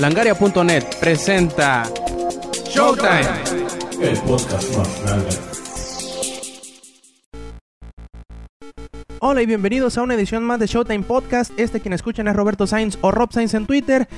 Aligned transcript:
Langaria.net 0.00 0.84
presenta 0.98 1.82
Showtime. 2.70 3.20
El 4.00 4.16
podcast 4.20 4.74
más 4.74 5.02
grande. 5.02 5.28
Hola 9.18 9.42
y 9.42 9.46
bienvenidos 9.46 9.98
a 9.98 10.02
una 10.02 10.14
edición 10.14 10.42
más 10.42 10.58
de 10.58 10.68
Showtime 10.68 11.02
Podcast. 11.02 11.52
Este 11.60 11.80
quien 11.80 11.92
escuchan 11.92 12.28
es 12.28 12.34
Roberto 12.34 12.66
Sainz 12.66 12.96
o 13.02 13.10
Rob 13.10 13.30
Sainz 13.30 13.52
en 13.52 13.66
Twitter. 13.66 14.08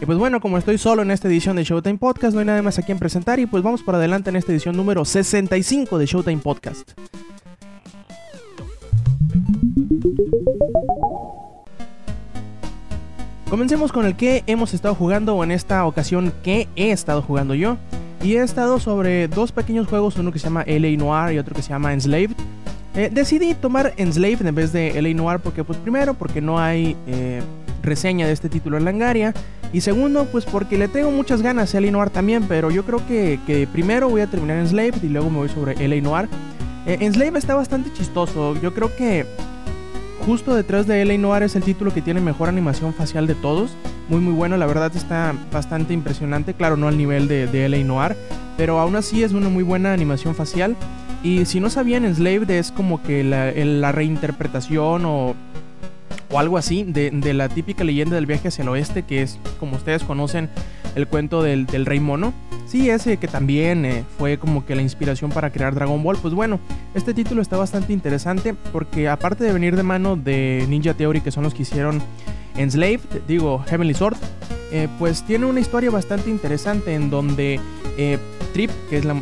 Y 0.00 0.06
pues 0.06 0.16
bueno, 0.16 0.40
como 0.40 0.58
estoy 0.58 0.78
solo 0.78 1.02
en 1.02 1.10
esta 1.10 1.26
edición 1.26 1.56
de 1.56 1.64
Showtime 1.64 1.98
Podcast, 1.98 2.34
no 2.34 2.38
hay 2.38 2.46
nada 2.46 2.62
más 2.62 2.78
a 2.78 2.82
quien 2.82 3.00
presentar 3.00 3.40
y 3.40 3.46
pues 3.46 3.64
vamos 3.64 3.82
por 3.82 3.96
adelante 3.96 4.30
en 4.30 4.36
esta 4.36 4.52
edición 4.52 4.76
número 4.76 5.04
65 5.04 5.98
de 5.98 6.06
Showtime 6.06 6.40
Podcast. 6.40 6.92
Comencemos 13.52 13.92
con 13.92 14.06
el 14.06 14.16
que 14.16 14.44
hemos 14.46 14.72
estado 14.72 14.94
jugando 14.94 15.36
o 15.36 15.44
en 15.44 15.50
esta 15.50 15.84
ocasión 15.84 16.32
que 16.42 16.68
he 16.74 16.90
estado 16.90 17.20
jugando 17.20 17.52
yo. 17.54 17.76
Y 18.22 18.36
he 18.36 18.42
estado 18.42 18.80
sobre 18.80 19.28
dos 19.28 19.52
pequeños 19.52 19.88
juegos, 19.88 20.16
uno 20.16 20.32
que 20.32 20.38
se 20.38 20.46
llama 20.46 20.64
LA 20.66 20.96
Noir 20.96 21.34
y 21.34 21.38
otro 21.38 21.54
que 21.54 21.60
se 21.60 21.68
llama 21.68 21.92
Enslaved. 21.92 22.34
Eh, 22.94 23.10
decidí 23.12 23.52
tomar 23.52 23.92
Enslaved 23.98 24.46
en 24.46 24.54
vez 24.54 24.72
de 24.72 24.98
LA 25.02 25.10
Noir 25.10 25.38
porque 25.40 25.64
pues 25.64 25.78
primero 25.78 26.14
porque 26.14 26.40
no 26.40 26.58
hay 26.58 26.96
eh, 27.06 27.42
reseña 27.82 28.26
de 28.26 28.32
este 28.32 28.48
título 28.48 28.78
en 28.78 28.86
Langaria 28.86 29.34
y 29.70 29.82
segundo 29.82 30.24
pues 30.32 30.46
porque 30.46 30.78
le 30.78 30.88
tengo 30.88 31.10
muchas 31.10 31.42
ganas 31.42 31.74
a 31.74 31.80
LA 31.82 31.90
Noir 31.90 32.08
también, 32.08 32.44
pero 32.48 32.70
yo 32.70 32.86
creo 32.86 33.06
que, 33.06 33.68
primero 33.70 34.08
voy 34.08 34.22
a 34.22 34.28
terminar 34.28 34.56
Enslaved 34.60 35.02
y 35.02 35.10
luego 35.10 35.28
me 35.28 35.36
voy 35.36 35.50
sobre 35.50 35.74
LA 35.76 36.00
Noir. 36.00 36.26
Eh, 36.86 36.96
Enslaved 37.00 37.36
está 37.36 37.54
bastante 37.54 37.92
chistoso, 37.92 38.58
yo 38.62 38.72
creo 38.72 38.96
que 38.96 39.26
justo 40.26 40.54
detrás 40.54 40.86
de 40.86 41.04
LA 41.04 41.18
Noir 41.18 41.42
es 41.42 41.56
el 41.56 41.62
título 41.62 41.92
que 41.92 42.02
tiene 42.02 42.20
mejor 42.20 42.48
animación 42.48 42.94
facial 42.94 43.26
de 43.26 43.34
todos. 43.34 43.72
Muy 44.08 44.20
muy 44.20 44.32
bueno, 44.32 44.56
la 44.56 44.66
verdad 44.66 44.92
está 44.94 45.34
bastante 45.52 45.92
impresionante, 45.92 46.54
claro, 46.54 46.76
no 46.76 46.88
al 46.88 46.96
nivel 46.96 47.28
de, 47.28 47.46
de 47.46 47.68
LA 47.68 47.78
Noir, 47.78 48.16
pero 48.56 48.78
aún 48.78 48.96
así 48.96 49.22
es 49.22 49.32
una 49.32 49.48
muy 49.48 49.62
buena 49.62 49.92
animación 49.92 50.34
facial. 50.34 50.76
Y 51.22 51.44
si 51.44 51.60
no 51.60 51.70
sabían, 51.70 52.04
Enslaved 52.04 52.50
es 52.50 52.72
como 52.72 53.02
que 53.02 53.22
la, 53.22 53.52
la 53.52 53.92
reinterpretación 53.92 55.04
o, 55.04 55.34
o 56.30 56.38
algo 56.38 56.58
así 56.58 56.82
de, 56.82 57.10
de 57.10 57.32
la 57.32 57.48
típica 57.48 57.84
leyenda 57.84 58.16
del 58.16 58.26
viaje 58.26 58.48
hacia 58.48 58.62
el 58.62 58.68
oeste, 58.68 59.04
que 59.04 59.22
es, 59.22 59.38
como 59.60 59.76
ustedes 59.76 60.02
conocen, 60.02 60.50
el 60.94 61.06
cuento 61.08 61.42
del, 61.42 61.66
del 61.66 61.86
rey 61.86 62.00
mono. 62.00 62.32
Sí, 62.66 62.88
ese 62.88 63.18
que 63.18 63.28
también 63.28 63.84
eh, 63.84 64.04
fue 64.18 64.38
como 64.38 64.64
que 64.64 64.74
la 64.74 64.82
inspiración 64.82 65.30
para 65.30 65.50
crear 65.50 65.74
Dragon 65.74 66.02
Ball. 66.02 66.16
Pues 66.16 66.32
bueno, 66.32 66.58
este 66.94 67.12
título 67.12 67.42
está 67.42 67.56
bastante 67.58 67.92
interesante 67.92 68.54
porque 68.72 69.08
aparte 69.08 69.44
de 69.44 69.52
venir 69.52 69.76
de 69.76 69.82
mano 69.82 70.16
de 70.16 70.64
Ninja 70.68 70.94
Theory, 70.94 71.20
que 71.20 71.30
son 71.30 71.44
los 71.44 71.52
que 71.54 71.62
hicieron 71.62 72.02
Enslaved, 72.56 73.00
digo 73.28 73.62
Heavenly 73.68 73.94
Sword, 73.94 74.16
eh, 74.70 74.88
pues 74.98 75.22
tiene 75.24 75.44
una 75.46 75.60
historia 75.60 75.90
bastante 75.90 76.30
interesante 76.30 76.94
en 76.94 77.10
donde 77.10 77.60
eh, 77.98 78.18
Trip, 78.54 78.70
que 78.88 78.98
es 78.98 79.04
la, 79.04 79.14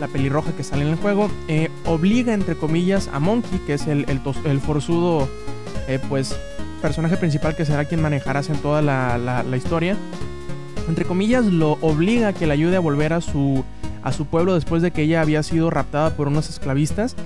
la- 0.00 0.08
pelirroja 0.08 0.52
que 0.52 0.62
sale 0.64 0.82
en 0.82 0.88
el 0.88 0.96
juego, 0.96 1.30
obliga 1.84 2.32
entre 2.34 2.56
comillas 2.56 3.08
a 3.12 3.18
Monkey, 3.20 3.60
que 3.66 3.74
es 3.74 3.86
el, 3.86 4.06
el, 4.08 4.20
forzudo, 4.60 5.28
pues 6.08 6.36
personaje 6.80 7.16
principal 7.16 7.54
que 7.56 7.64
será 7.64 7.84
quien 7.84 8.00
manejará 8.02 8.40
en 8.48 8.56
toda 8.58 8.82
la- 8.82 9.18
la 9.18 9.56
historia. 9.56 9.96
Entre 10.88 11.04
comillas, 11.04 11.44
lo 11.46 11.72
obliga 11.80 12.28
a 12.28 12.32
que 12.32 12.46
le 12.46 12.52
ayude 12.52 12.76
a 12.76 12.80
volver 12.80 13.12
a 13.12 13.20
su, 13.20 13.64
a 14.02 14.12
su 14.12 14.26
pueblo 14.26 14.54
después 14.54 14.82
de 14.82 14.90
que 14.90 15.02
ella 15.02 15.20
había 15.20 15.42
sido 15.42 15.70
raptada 15.70 16.10
por 16.10 16.28
unos 16.28 16.48
esclavistas. 16.50 17.16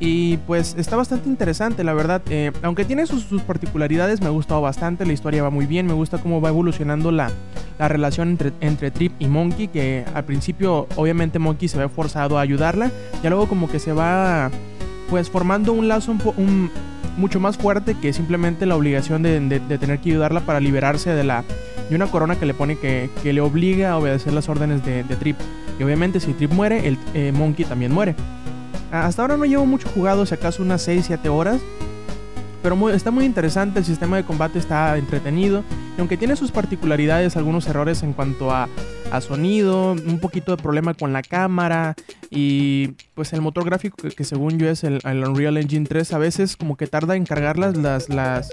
Y 0.00 0.38
pues 0.38 0.74
está 0.78 0.96
bastante 0.96 1.28
interesante, 1.28 1.84
la 1.84 1.94
verdad. 1.94 2.22
Eh, 2.28 2.50
aunque 2.62 2.84
tiene 2.84 3.06
sus, 3.06 3.22
sus 3.22 3.40
particularidades, 3.42 4.20
me 4.20 4.26
ha 4.26 4.30
gustado 4.30 4.60
bastante. 4.60 5.06
La 5.06 5.12
historia 5.12 5.44
va 5.44 5.50
muy 5.50 5.66
bien. 5.66 5.86
Me 5.86 5.92
gusta 5.92 6.18
cómo 6.18 6.40
va 6.40 6.48
evolucionando 6.48 7.12
la, 7.12 7.30
la 7.78 7.86
relación 7.86 8.30
entre, 8.30 8.52
entre 8.60 8.90
Trip 8.90 9.12
y 9.20 9.28
Monkey. 9.28 9.68
Que 9.68 10.04
al 10.12 10.24
principio, 10.24 10.88
obviamente, 10.96 11.38
Monkey 11.38 11.68
se 11.68 11.78
ve 11.78 11.88
forzado 11.88 12.36
a 12.36 12.40
ayudarla. 12.40 12.90
Y 13.22 13.28
luego, 13.28 13.46
como 13.46 13.70
que 13.70 13.78
se 13.78 13.92
va 13.92 14.50
pues 15.08 15.30
formando 15.30 15.72
un 15.72 15.86
lazo 15.86 16.16
un 16.36 16.70
mucho 17.18 17.38
más 17.38 17.58
fuerte 17.58 17.94
que 17.94 18.12
simplemente 18.14 18.64
la 18.66 18.74
obligación 18.74 19.22
de- 19.22 19.38
de 19.38 19.78
tener 19.78 19.98
que 20.00 20.10
ayudarla 20.10 20.40
para 20.40 20.58
liberarse 20.58 21.10
de 21.10 21.22
la 21.22 21.44
de 21.88 21.96
una 21.96 22.06
corona 22.06 22.36
que 22.36 22.46
le 22.46 22.54
pone 22.54 22.76
que, 22.76 23.10
que 23.22 23.32
le 23.32 23.40
obliga 23.40 23.92
a 23.92 23.98
obedecer 23.98 24.32
las 24.32 24.48
órdenes 24.48 24.84
de, 24.84 25.04
de 25.04 25.16
Trip. 25.16 25.36
Y 25.78 25.82
obviamente, 25.82 26.20
si 26.20 26.32
Trip 26.32 26.52
muere, 26.52 26.86
el 26.86 26.98
eh, 27.14 27.32
Monkey 27.32 27.64
también 27.64 27.92
muere. 27.92 28.14
Hasta 28.90 29.22
ahora 29.22 29.36
no 29.36 29.44
llevo 29.44 29.64
mucho 29.66 29.88
jugado, 29.88 30.26
si 30.26 30.34
acaso 30.34 30.62
unas 30.62 30.86
6-7 30.86 31.28
horas. 31.28 31.60
Pero 32.62 32.90
está 32.90 33.10
muy 33.10 33.24
interesante, 33.24 33.80
el 33.80 33.84
sistema 33.84 34.16
de 34.16 34.24
combate 34.24 34.58
está 34.58 34.96
entretenido. 34.96 35.64
Y 35.96 36.00
aunque 36.00 36.16
tiene 36.16 36.36
sus 36.36 36.52
particularidades, 36.52 37.36
algunos 37.36 37.66
errores 37.66 38.02
en 38.02 38.12
cuanto 38.12 38.52
a, 38.52 38.68
a 39.10 39.20
sonido, 39.20 39.92
un 39.92 40.18
poquito 40.20 40.56
de 40.56 40.62
problema 40.62 40.94
con 40.94 41.12
la 41.12 41.22
cámara 41.22 41.94
y 42.30 42.88
pues 43.14 43.32
el 43.34 43.42
motor 43.42 43.64
gráfico 43.64 43.96
que, 43.96 44.24
según 44.24 44.58
yo 44.58 44.70
es 44.70 44.84
el, 44.84 45.00
el 45.04 45.24
Unreal 45.24 45.58
Engine 45.58 45.86
3, 45.86 46.12
a 46.14 46.18
veces 46.18 46.56
como 46.56 46.76
que 46.76 46.86
tarda 46.86 47.14
en 47.14 47.26
cargar 47.26 47.58
las, 47.58 47.76
las, 47.76 48.08
las, 48.08 48.48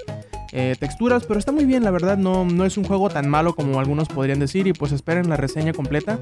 eh, 0.51 0.75
texturas, 0.79 1.25
pero 1.25 1.39
está 1.39 1.51
muy 1.51 1.65
bien, 1.65 1.83
la 1.83 1.91
verdad 1.91 2.17
no, 2.17 2.43
no 2.43 2.65
es 2.65 2.77
un 2.77 2.83
juego 2.83 3.09
tan 3.09 3.29
malo 3.29 3.53
como 3.53 3.79
algunos 3.79 4.07
podrían 4.07 4.39
decir 4.39 4.65
y 4.67 4.73
pues 4.73 4.91
esperen 4.91 5.29
la 5.29 5.37
reseña 5.37 5.73
completa 5.73 6.19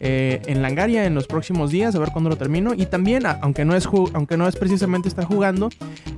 eh, 0.00 0.40
en 0.46 0.62
Langaria 0.62 1.04
en 1.04 1.14
los 1.14 1.26
próximos 1.26 1.70
días, 1.70 1.94
a 1.94 1.98
ver 1.98 2.10
cuándo 2.10 2.30
lo 2.30 2.36
termino. 2.36 2.72
Y 2.74 2.86
también, 2.86 3.24
aunque 3.26 3.64
no 3.64 3.76
es, 3.76 3.86
aunque 4.14 4.36
no 4.36 4.48
es 4.48 4.56
precisamente 4.56 5.08
estar 5.08 5.24
jugando, 5.24 5.68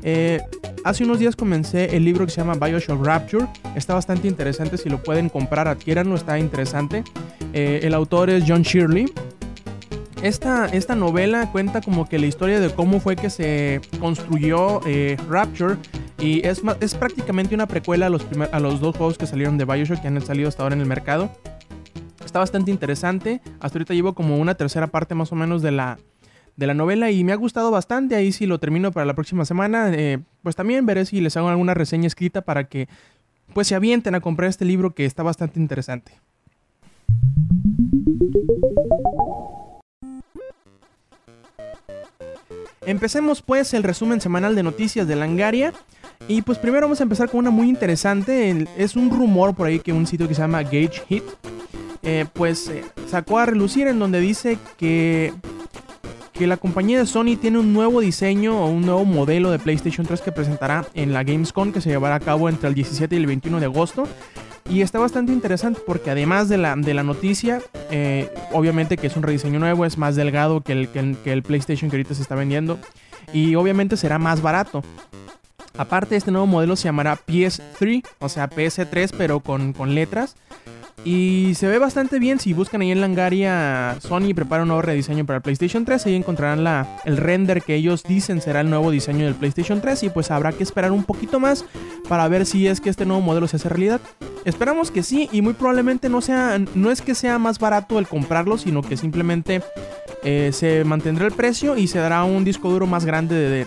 eh, 0.02 0.40
hace 0.84 1.02
unos 1.04 1.18
días 1.18 1.34
comencé 1.34 1.96
el 1.96 2.04
libro 2.04 2.24
que 2.24 2.30
se 2.30 2.40
llama 2.40 2.54
Bioshock 2.54 3.04
Rapture. 3.04 3.46
Está 3.74 3.94
bastante 3.94 4.28
interesante, 4.28 4.76
si 4.76 4.88
lo 4.88 5.02
pueden 5.02 5.28
comprar, 5.28 5.66
adquiéranlo, 5.66 6.14
está 6.14 6.38
interesante. 6.38 7.02
El 7.52 7.94
autor 7.94 8.30
es 8.30 8.44
John 8.46 8.62
Shirley. 8.62 9.06
Esta, 10.22 10.66
esta 10.66 10.94
novela 10.94 11.50
cuenta 11.50 11.80
como 11.80 12.08
que 12.08 12.18
la 12.18 12.26
historia 12.26 12.60
de 12.60 12.70
cómo 12.70 13.00
fue 13.00 13.16
que 13.16 13.28
se 13.28 13.80
construyó 13.98 14.80
Rapture 15.28 15.76
y 16.20 16.46
es, 16.46 16.62
es 16.80 16.94
prácticamente 16.94 17.54
una 17.54 17.66
precuela 17.66 18.06
a 18.06 18.10
los, 18.10 18.22
primer- 18.24 18.50
a 18.52 18.60
los 18.60 18.80
dos 18.80 18.96
juegos 18.96 19.18
que 19.18 19.26
salieron 19.26 19.58
de 19.58 19.64
Bioshock 19.64 20.00
que 20.00 20.08
han 20.08 20.20
salido 20.20 20.48
hasta 20.48 20.62
ahora 20.62 20.74
en 20.74 20.80
el 20.82 20.86
mercado. 20.86 21.30
Está 22.24 22.38
bastante 22.38 22.70
interesante. 22.70 23.40
Hasta 23.60 23.78
ahorita 23.78 23.94
llevo 23.94 24.14
como 24.14 24.36
una 24.36 24.54
tercera 24.54 24.86
parte 24.86 25.14
más 25.14 25.32
o 25.32 25.34
menos 25.34 25.62
de 25.62 25.72
la, 25.72 25.98
de 26.56 26.66
la 26.66 26.74
novela 26.74 27.10
y 27.10 27.24
me 27.24 27.32
ha 27.32 27.36
gustado 27.36 27.70
bastante. 27.70 28.14
Ahí 28.14 28.30
si 28.32 28.46
lo 28.46 28.60
termino 28.60 28.92
para 28.92 29.06
la 29.06 29.14
próxima 29.14 29.44
semana, 29.44 29.90
eh, 29.92 30.20
pues 30.42 30.54
también 30.54 30.86
veré 30.86 31.06
si 31.06 31.20
les 31.20 31.36
hago 31.36 31.48
alguna 31.48 31.74
reseña 31.74 32.06
escrita 32.06 32.42
para 32.42 32.64
que 32.64 32.88
pues 33.52 33.66
se 33.66 33.74
avienten 33.74 34.14
a 34.14 34.20
comprar 34.20 34.48
este 34.48 34.64
libro 34.64 34.94
que 34.94 35.06
está 35.06 35.22
bastante 35.22 35.58
interesante. 35.58 36.12
Empecemos 42.86 43.42
pues 43.42 43.74
el 43.74 43.82
resumen 43.82 44.20
semanal 44.20 44.54
de 44.54 44.62
noticias 44.62 45.08
de 45.08 45.16
Langaria. 45.16 45.72
Y 46.28 46.42
pues 46.42 46.58
primero 46.58 46.86
vamos 46.86 47.00
a 47.00 47.02
empezar 47.02 47.28
con 47.28 47.40
una 47.40 47.50
muy 47.50 47.68
interesante. 47.68 48.66
Es 48.76 48.96
un 48.96 49.10
rumor 49.10 49.54
por 49.54 49.66
ahí 49.66 49.80
que 49.80 49.92
un 49.92 50.06
sitio 50.06 50.28
que 50.28 50.34
se 50.34 50.42
llama 50.42 50.62
Gage 50.62 51.02
Hit 51.08 51.24
eh, 52.02 52.24
pues 52.32 52.68
eh, 52.68 52.84
sacó 53.06 53.38
a 53.38 53.46
relucir 53.46 53.86
en 53.86 53.98
donde 53.98 54.20
dice 54.20 54.56
que, 54.78 55.34
que 56.32 56.46
la 56.46 56.56
compañía 56.56 56.98
de 56.98 57.04
Sony 57.04 57.36
tiene 57.38 57.58
un 57.58 57.74
nuevo 57.74 58.00
diseño 58.00 58.58
o 58.58 58.68
un 58.68 58.82
nuevo 58.82 59.04
modelo 59.04 59.50
de 59.50 59.58
PlayStation 59.58 60.06
3 60.06 60.22
que 60.22 60.32
presentará 60.32 60.86
en 60.94 61.12
la 61.12 61.24
Gamescom 61.24 61.72
que 61.72 61.80
se 61.82 61.90
llevará 61.90 62.14
a 62.14 62.20
cabo 62.20 62.48
entre 62.48 62.68
el 62.68 62.74
17 62.74 63.14
y 63.14 63.18
el 63.18 63.26
21 63.26 63.60
de 63.60 63.66
agosto. 63.66 64.04
Y 64.70 64.82
está 64.82 64.98
bastante 64.98 65.32
interesante 65.32 65.80
porque 65.84 66.10
además 66.10 66.48
de 66.48 66.56
la, 66.56 66.76
de 66.76 66.94
la 66.94 67.02
noticia, 67.02 67.60
eh, 67.90 68.32
obviamente 68.52 68.96
que 68.96 69.08
es 69.08 69.16
un 69.16 69.22
rediseño 69.22 69.58
nuevo, 69.58 69.84
es 69.84 69.98
más 69.98 70.16
delgado 70.16 70.60
que 70.60 70.72
el, 70.72 70.88
que, 70.88 71.00
el, 71.00 71.16
que 71.16 71.32
el 71.32 71.42
PlayStation 71.42 71.90
que 71.90 71.96
ahorita 71.96 72.14
se 72.14 72.22
está 72.22 72.34
vendiendo. 72.34 72.78
Y 73.32 73.56
obviamente 73.56 73.96
será 73.96 74.18
más 74.18 74.40
barato. 74.42 74.82
Aparte, 75.76 76.16
este 76.16 76.30
nuevo 76.30 76.46
modelo 76.46 76.76
se 76.76 76.84
llamará 76.84 77.18
PS3, 77.26 78.04
o 78.18 78.28
sea, 78.28 78.50
PS3 78.50 79.12
pero 79.16 79.40
con, 79.40 79.72
con 79.72 79.94
letras. 79.94 80.36
Y 81.04 81.54
se 81.54 81.66
ve 81.66 81.78
bastante 81.78 82.18
bien. 82.18 82.38
Si 82.38 82.52
buscan 82.52 82.82
ahí 82.82 82.90
en 82.90 83.00
Langaria, 83.00 83.96
Sony 84.00 84.34
prepara 84.34 84.62
un 84.62 84.68
nuevo 84.68 84.82
rediseño 84.82 85.24
para 85.24 85.38
el 85.38 85.42
PlayStation 85.42 85.84
3. 85.84 86.06
Ahí 86.06 86.14
encontrarán 86.14 86.62
la, 86.62 86.98
el 87.04 87.16
render 87.16 87.62
que 87.62 87.74
ellos 87.74 88.02
dicen 88.02 88.40
será 88.42 88.60
el 88.60 88.68
nuevo 88.68 88.90
diseño 88.90 89.24
del 89.24 89.34
PlayStation 89.34 89.80
3. 89.80 90.02
Y 90.04 90.10
pues 90.10 90.30
habrá 90.30 90.52
que 90.52 90.62
esperar 90.62 90.92
un 90.92 91.04
poquito 91.04 91.40
más 91.40 91.64
para 92.08 92.28
ver 92.28 92.44
si 92.44 92.66
es 92.66 92.80
que 92.80 92.90
este 92.90 93.06
nuevo 93.06 93.22
modelo 93.22 93.48
se 93.48 93.56
hace 93.56 93.70
realidad. 93.70 94.00
Esperamos 94.44 94.90
que 94.90 95.02
sí. 95.02 95.28
Y 95.32 95.40
muy 95.40 95.54
probablemente 95.54 96.10
no 96.10 96.20
sea. 96.20 96.60
No 96.74 96.90
es 96.90 97.00
que 97.00 97.14
sea 97.14 97.38
más 97.38 97.58
barato 97.58 97.98
el 97.98 98.06
comprarlo, 98.06 98.58
sino 98.58 98.82
que 98.82 98.96
simplemente. 98.98 99.62
Eh, 100.22 100.50
se 100.52 100.84
mantendrá 100.84 101.26
el 101.26 101.32
precio 101.32 101.76
y 101.76 101.86
se 101.86 101.98
dará 101.98 102.24
un 102.24 102.44
disco 102.44 102.70
duro 102.70 102.86
más 102.86 103.04
grande 103.04 103.34
de, 103.34 103.64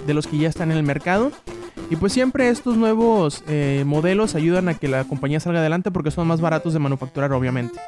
de- 0.00 0.14
los 0.14 0.26
que 0.26 0.38
ya 0.38 0.48
están 0.48 0.70
en 0.70 0.76
el 0.76 0.82
mercado. 0.82 1.32
Y 1.90 1.96
pues 1.96 2.12
siempre 2.12 2.48
estos 2.48 2.76
nuevos 2.76 3.44
eh, 3.48 3.84
modelos 3.86 4.34
ayudan 4.34 4.68
a 4.68 4.74
que 4.74 4.88
la 4.88 5.04
compañía 5.04 5.38
salga 5.40 5.60
adelante 5.60 5.90
porque 5.90 6.10
son 6.10 6.26
más 6.26 6.40
baratos 6.40 6.72
de 6.72 6.78
manufacturar, 6.80 7.32
obviamente. 7.32 7.78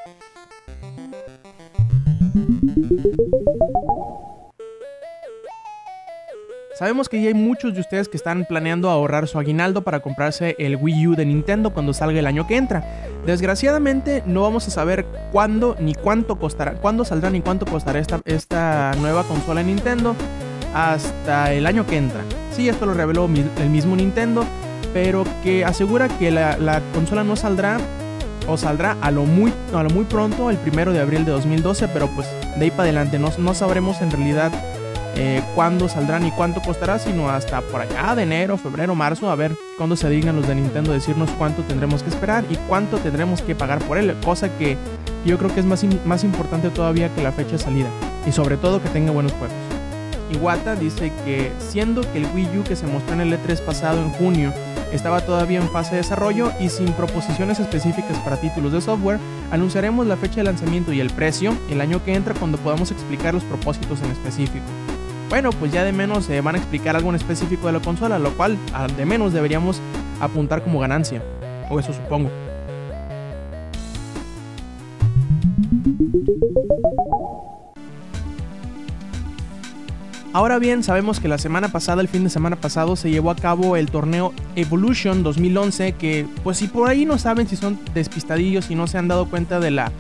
Sabemos 6.79 7.09
que 7.09 7.21
ya 7.21 7.27
hay 7.27 7.35
muchos 7.35 7.75
de 7.75 7.81
ustedes 7.81 8.09
que 8.09 8.17
están 8.17 8.45
planeando 8.45 8.89
ahorrar 8.89 9.27
su 9.27 9.41
aguinaldo 9.41 9.83
para 9.83 9.99
comprarse 9.99 10.55
el 10.61 10.77
Wii 10.77 11.09
U 11.09 11.17
de 11.17 11.27
Nintendo 11.27 11.71
cuando 11.71 11.93
salga 11.93 12.21
el 12.21 12.27
año 12.29 12.47
que 12.47 12.57
entra. 12.57 12.85
Desgraciadamente 13.27 14.23
no 14.27 14.43
vamos 14.43 14.69
a 14.69 14.71
saber 14.71 15.05
cuándo 15.33 15.75
ni 15.81 15.97
cuánto 15.97 16.39
costará, 16.39 16.75
cuándo 16.75 17.05
saldrá 17.05 17.31
ni 17.31 17.41
cuánto 17.41 17.67
costará 17.67 17.99
esta, 17.99 18.21
esta 18.27 18.93
nueva 19.01 19.25
consola 19.25 19.61
de 19.61 19.67
Nintendo 19.67 20.15
hasta 20.73 21.53
el 21.53 21.67
año 21.67 21.85
que 21.85 21.97
entra. 21.97 22.21
Sí, 22.53 22.69
esto 22.69 22.87
lo 22.87 22.95
reveló 22.95 23.25
el 23.25 23.71
mismo 23.71 23.97
Nintendo, 23.97 24.45
pero 24.95 25.25
que 25.43 25.65
asegura 25.65 26.07
que 26.07 26.31
la, 26.31 26.81
consola 26.95 27.25
no 27.25 27.35
saldrá 27.35 27.79
o 28.47 28.57
saldrá 28.57 28.97
a 29.01 29.11
lo, 29.11 29.25
muy, 29.25 29.53
a 29.75 29.83
lo 29.83 29.91
muy 29.91 30.05
pronto, 30.05 30.49
el 30.49 30.59
primero 30.59 30.93
de 30.93 31.01
abril 31.01 31.25
de 31.25 31.33
2012, 31.33 31.89
pero 31.89 32.07
pues 32.15 32.29
de 32.57 32.65
ahí 32.65 32.71
para 32.71 32.85
adelante 32.85 33.19
no, 33.19 33.33
no 33.37 33.53
sabremos 33.53 34.01
en 34.01 34.13
realidad 34.13 34.53
eh, 35.20 35.43
cuándo 35.56 35.88
saldrá 35.88 36.20
ni 36.20 36.31
cuánto 36.31 36.62
costará, 36.62 37.00
sino 37.00 37.29
hasta 37.29 37.61
por 37.61 37.81
allá 37.81 38.15
de 38.15 38.23
enero, 38.23 38.56
febrero, 38.56 38.94
marzo, 38.94 39.29
a 39.29 39.35
ver 39.35 39.56
cuándo 39.76 39.97
se 39.97 40.09
dignan 40.09 40.37
los 40.37 40.47
de 40.47 40.55
Nintendo 40.55 40.93
decirnos 40.93 41.29
cuánto 41.37 41.62
tendremos 41.62 42.05
que 42.05 42.11
esperar 42.11 42.44
y 42.49 42.55
cuánto 42.69 42.99
tendremos 42.99 43.43
que 43.43 43.56
pagar 43.56 43.81
por 43.81 43.99
él, 43.99 44.15
cosa 44.25 44.49
que 44.59 44.76
yo 45.26 45.37
creo 45.37 45.53
que 45.53 45.59
es 45.59 45.67
más, 45.67 45.85
más 46.05 46.23
importante 46.23 46.70
todavía 46.70 47.12
que 47.17 47.25
la 47.25 47.32
fecha 47.32 47.53
de 47.53 47.59
salida 47.59 47.88
y 48.29 48.31
sobre 48.31 48.56
todo 48.56 48.81
que 48.81 48.88
tenga 48.91 49.11
buenos 49.11 49.32
juegos. 49.32 49.56
Iwata 50.31 50.76
dice 50.76 51.11
que 51.25 51.50
siendo 51.59 52.03
que 52.12 52.19
el 52.19 52.26
Wii 52.32 52.59
U 52.59 52.62
que 52.62 52.76
se 52.76 52.87
mostró 52.87 53.14
en 53.14 53.23
el 53.23 53.32
E3 53.32 53.61
pasado 53.62 54.00
en 54.00 54.11
junio 54.11 54.53
estaba 54.93 55.21
todavía 55.21 55.61
en 55.61 55.69
fase 55.69 55.93
de 55.93 55.97
desarrollo 55.97 56.53
y 56.61 56.69
sin 56.69 56.93
proposiciones 56.93 57.59
específicas 57.59 58.17
para 58.19 58.41
títulos 58.41 58.73
de 58.73 58.81
software, 58.81 59.19
anunciaremos 59.50 60.06
la 60.06 60.17
fecha 60.17 60.37
de 60.37 60.44
lanzamiento 60.44 60.93
y 60.93 61.00
el 61.00 61.11
precio 61.11 61.56
el 61.71 61.81
año 61.81 62.05
que 62.05 62.14
entra 62.14 62.35
cuando 62.35 62.59
podamos 62.59 62.93
explicar 62.93 63.35
los 63.35 63.43
propósitos 63.43 64.00
en 64.03 64.12
específico. 64.12 64.64
Bueno, 65.29 65.51
pues 65.51 65.71
ya 65.71 65.85
de 65.85 65.93
menos 65.93 66.25
se 66.25 66.41
van 66.41 66.55
a 66.55 66.59
explicar 66.59 66.97
algo 66.97 67.11
en 67.11 67.17
específico 67.17 67.67
de 67.67 67.75
la 67.75 67.81
consola, 67.81 68.19
lo 68.19 68.33
cual 68.33 68.57
de 68.97 69.05
menos 69.05 69.33
deberíamos 69.33 69.81
apuntar 70.21 70.63
como 70.63 70.81
ganancia, 70.81 71.23
o 71.69 71.79
eso 71.79 71.93
supongo. 71.93 72.31
Ahora 80.33 80.59
bien, 80.59 80.83
sabemos 80.83 81.21
que 81.21 81.29
la 81.29 81.39
semana 81.39 81.69
pasada, 81.69 82.01
el 82.01 82.09
fin 82.09 82.25
de 82.25 82.31
semana 82.31 82.57
pasado, 82.57 82.97
se 82.97 83.11
llevó 83.11 83.31
a 83.31 83.37
cabo 83.37 83.77
el 83.77 83.91
torneo 83.91 84.33
Evolution 84.57 85.23
2011, 85.23 85.93
que 85.93 86.27
pues 86.43 86.59
si 86.59 86.69
por 86.69 86.89
ahí 86.89 87.05
no 87.05 87.19
saben 87.19 87.49
si 87.49 87.57
son 87.57 87.79
despistadillos 87.93 88.71
y 88.71 88.75
no 88.75 88.87
se 88.87 88.99
han 88.99 89.09
dado 89.09 89.29
cuenta 89.29 89.61
de 89.61 89.73
la 89.73 89.91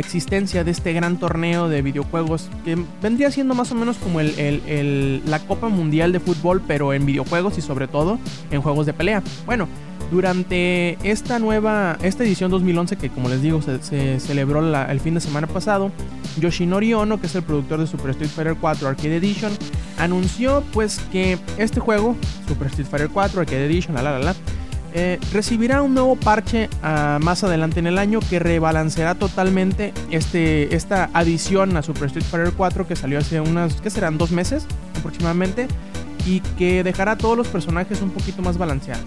existencia 0.00 0.64
de 0.64 0.70
este 0.70 0.92
gran 0.92 1.18
torneo 1.18 1.68
de 1.68 1.82
videojuegos, 1.82 2.50
que 2.64 2.76
vendría 3.02 3.30
siendo 3.30 3.54
más 3.54 3.70
o 3.72 3.74
menos 3.74 3.96
como 3.98 4.20
la 4.20 5.38
Copa 5.40 5.68
Mundial 5.68 6.12
de 6.12 6.20
Fútbol, 6.20 6.62
pero 6.66 6.92
en 6.92 7.06
videojuegos 7.06 7.58
y 7.58 7.62
sobre 7.62 7.88
todo 7.88 8.18
en 8.50 8.62
juegos 8.62 8.86
de 8.86 8.92
pelea. 8.92 9.22
Bueno, 9.46 9.68
durante 10.10 10.98
esta 11.08 11.38
nueva, 11.38 11.96
esta 12.02 12.24
edición 12.24 12.50
2011 12.50 12.96
que 12.96 13.10
como 13.10 13.28
les 13.28 13.42
digo 13.42 13.62
se, 13.62 14.18
celebró 14.18 14.60
el 14.60 15.00
fin 15.00 15.14
de 15.14 15.20
semana 15.20 15.46
pasado, 15.46 15.92
Yoshinori 16.40 16.92
Ono, 16.94 17.20
que 17.20 17.26
es 17.26 17.34
el 17.36 17.42
productor 17.42 17.80
de 17.80 17.86
Super 17.86 18.10
Street 18.10 18.30
Fighter 18.30 18.56
4 18.60 18.88
Arcade 18.88 19.16
Edition, 19.16 19.52
anunció 19.98 20.64
pues 20.72 20.98
que 21.12 21.38
este 21.58 21.78
juego, 21.80 22.16
Super 22.48 22.68
Street 22.68 22.88
Fighter 22.88 23.08
4 23.08 23.40
Arcade 23.40 23.66
Edition, 23.66 23.94
la 23.94 24.02
la 24.02 24.18
la 24.18 24.18
la, 24.18 24.34
eh, 24.92 25.18
recibirá 25.32 25.82
un 25.82 25.94
nuevo 25.94 26.16
parche 26.16 26.68
ah, 26.82 27.18
más 27.22 27.44
adelante 27.44 27.78
en 27.78 27.86
el 27.86 27.98
año 27.98 28.20
que 28.20 28.38
rebalanceará 28.38 29.14
totalmente 29.14 29.92
este, 30.10 30.74
esta 30.74 31.10
adición 31.14 31.76
a 31.76 31.82
Super 31.82 32.06
Street 32.06 32.24
Fighter 32.24 32.52
4 32.56 32.88
que 32.88 32.96
salió 32.96 33.18
hace 33.18 33.40
unas, 33.40 33.80
¿qué 33.80 33.90
serán? 33.90 34.18
Dos 34.18 34.32
meses 34.32 34.66
aproximadamente 34.98 35.68
y 36.26 36.40
que 36.40 36.82
dejará 36.82 37.12
a 37.12 37.18
todos 37.18 37.36
los 37.36 37.48
personajes 37.48 38.02
un 38.02 38.10
poquito 38.10 38.42
más 38.42 38.58
balanceados. 38.58 39.04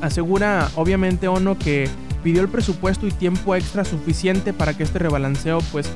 Asegura 0.00 0.68
obviamente 0.74 1.28
Ono 1.28 1.58
que 1.58 1.88
pidió 2.22 2.42
el 2.42 2.48
presupuesto 2.48 3.06
y 3.06 3.10
tiempo 3.10 3.54
extra 3.54 3.84
suficiente 3.84 4.52
para 4.52 4.74
que 4.74 4.82
este 4.82 4.98
rebalanceo 4.98 5.60
pues 5.72 5.90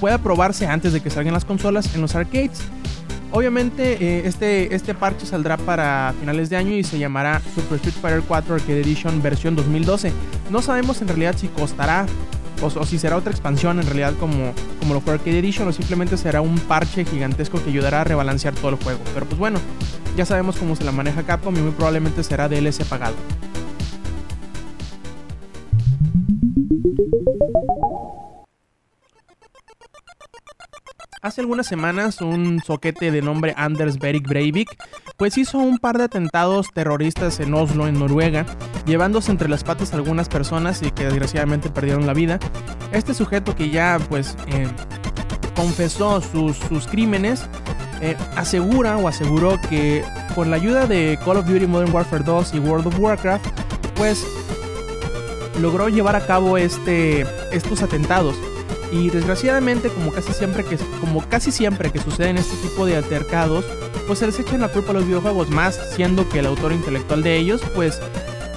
pueda 0.00 0.18
probarse 0.18 0.66
antes 0.66 0.92
de 0.92 1.00
que 1.00 1.10
salgan 1.10 1.34
las 1.34 1.44
consolas 1.44 1.94
en 1.94 2.00
los 2.00 2.14
arcades. 2.14 2.62
Obviamente 3.30 3.98
eh, 4.00 4.22
este, 4.24 4.74
este 4.74 4.94
parche 4.94 5.26
saldrá 5.26 5.56
para 5.58 6.14
finales 6.18 6.48
de 6.48 6.56
año 6.56 6.72
y 6.72 6.82
se 6.82 6.98
llamará 6.98 7.42
Super 7.54 7.76
Street 7.76 7.94
Fighter 8.00 8.22
4 8.26 8.54
Arcade 8.54 8.80
Edition 8.80 9.22
versión 9.22 9.54
2012. 9.54 10.12
No 10.50 10.62
sabemos 10.62 11.02
en 11.02 11.08
realidad 11.08 11.36
si 11.36 11.48
costará 11.48 12.06
o, 12.62 12.84
si 12.86 12.98
será 12.98 13.16
otra 13.16 13.30
expansión 13.30 13.78
en 13.78 13.86
realidad 13.86 14.14
como, 14.18 14.52
como 14.80 14.94
lo 14.94 15.00
fue 15.00 15.14
Arcade 15.14 15.38
Edition 15.38 15.68
o 15.68 15.72
simplemente 15.72 16.16
será 16.16 16.40
un 16.40 16.58
parche 16.58 17.04
gigantesco 17.04 17.62
que 17.62 17.70
ayudará 17.70 18.00
a 18.00 18.04
rebalancear 18.04 18.54
todo 18.54 18.70
el 18.70 18.76
juego. 18.76 19.00
Pero 19.12 19.26
pues 19.26 19.38
bueno, 19.38 19.60
ya 20.16 20.24
sabemos 20.24 20.56
cómo 20.56 20.74
se 20.74 20.84
la 20.84 20.92
maneja 20.92 21.22
Capcom 21.22 21.54
y 21.54 21.60
muy 21.60 21.72
probablemente 21.72 22.22
será 22.24 22.48
DLC 22.48 22.84
pagado. 22.84 23.14
Hace 31.20 31.40
algunas 31.40 31.66
semanas 31.66 32.20
un 32.20 32.62
soquete 32.64 33.10
de 33.10 33.22
nombre 33.22 33.52
Anders 33.56 33.98
Berik 33.98 34.28
Breivik 34.28 34.68
pues 35.16 35.36
hizo 35.36 35.58
un 35.58 35.78
par 35.78 35.98
de 35.98 36.04
atentados 36.04 36.68
terroristas 36.72 37.40
en 37.40 37.54
Oslo, 37.54 37.88
en 37.88 37.98
Noruega, 37.98 38.46
llevándose 38.86 39.32
entre 39.32 39.48
las 39.48 39.64
patas 39.64 39.92
a 39.92 39.96
algunas 39.96 40.28
personas 40.28 40.80
y 40.82 40.92
que 40.92 41.04
desgraciadamente 41.04 41.70
perdieron 41.70 42.06
la 42.06 42.14
vida. 42.14 42.38
Este 42.92 43.14
sujeto 43.14 43.56
que 43.56 43.70
ya 43.70 43.98
pues 44.08 44.36
eh, 44.46 44.68
confesó 45.56 46.20
sus, 46.20 46.56
sus 46.56 46.86
crímenes 46.86 47.46
eh, 48.00 48.16
asegura 48.36 48.96
o 48.96 49.08
aseguró 49.08 49.58
que 49.68 50.04
con 50.36 50.50
la 50.50 50.56
ayuda 50.56 50.86
de 50.86 51.18
Call 51.24 51.38
of 51.38 51.46
Duty 51.46 51.66
Modern 51.66 51.92
Warfare 51.92 52.22
2 52.22 52.54
y 52.54 52.58
World 52.60 52.86
of 52.86 52.98
Warcraft 53.00 53.44
pues 53.96 54.24
logró 55.60 55.88
llevar 55.88 56.14
a 56.14 56.24
cabo 56.24 56.56
este, 56.58 57.26
estos 57.50 57.82
atentados 57.82 58.36
y 58.90 59.10
desgraciadamente, 59.10 59.88
como 59.88 60.12
casi 60.12 60.32
siempre 60.32 60.64
que, 60.64 60.76
como 61.00 61.22
casi 61.28 61.52
siempre 61.52 61.90
que 61.90 61.98
suceden 61.98 62.38
este 62.38 62.56
tipo 62.56 62.86
de 62.86 62.96
altercados, 62.96 63.64
pues 64.06 64.20
se 64.20 64.26
les 64.26 64.38
echan 64.38 64.60
la 64.60 64.68
culpa 64.68 64.90
a 64.90 64.94
los 64.94 65.06
videojuegos, 65.06 65.50
más 65.50 65.78
siendo 65.94 66.28
que 66.28 66.38
el 66.38 66.46
autor 66.46 66.72
intelectual 66.72 67.22
de 67.22 67.36
ellos, 67.36 67.60
pues 67.74 68.00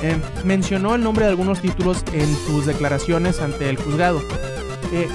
eh, 0.02 0.18
mencionó 0.44 0.96
el 0.96 1.04
nombre 1.04 1.26
de 1.26 1.32
algunos 1.32 1.62
títulos 1.62 2.04
en 2.14 2.34
sus 2.46 2.66
declaraciones 2.66 3.40
ante 3.42 3.70
el 3.70 3.78
juzgado. 3.78 4.22
Eh, 4.94 5.08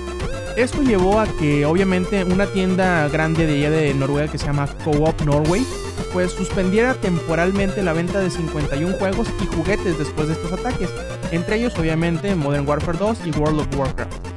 esto 0.57 0.83
llevó 0.83 1.21
a 1.21 1.27
que 1.27 1.67
obviamente 1.67 2.25
una 2.25 2.47
tienda 2.47 3.09
grande 3.09 3.47
de 3.47 3.55
allá 3.55 3.71
de 3.71 3.95
Noruega 3.95 4.31
que 4.31 4.39
se 4.39 4.47
llama 4.47 4.69
Co-op 4.85 5.21
Norway, 5.23 5.67
pues 6.13 6.33
suspendiera 6.33 6.95
temporalmente 6.95 7.83
la 7.83 7.93
venta 7.93 8.21
de 8.21 8.31
51 8.31 8.97
juegos 8.97 9.29
y 9.43 9.47
juguetes 9.55 9.99
después 9.99 10.29
de 10.29 10.35
estos 10.35 10.53
ataques, 10.53 10.89
entre 11.31 11.57
ellos 11.57 11.75
obviamente 11.79 12.35
Modern 12.35 12.67
Warfare 12.67 12.99
2 12.99 13.19
y 13.27 13.31
World 13.33 13.61
of 13.61 13.79
Warcraft. 13.79 14.36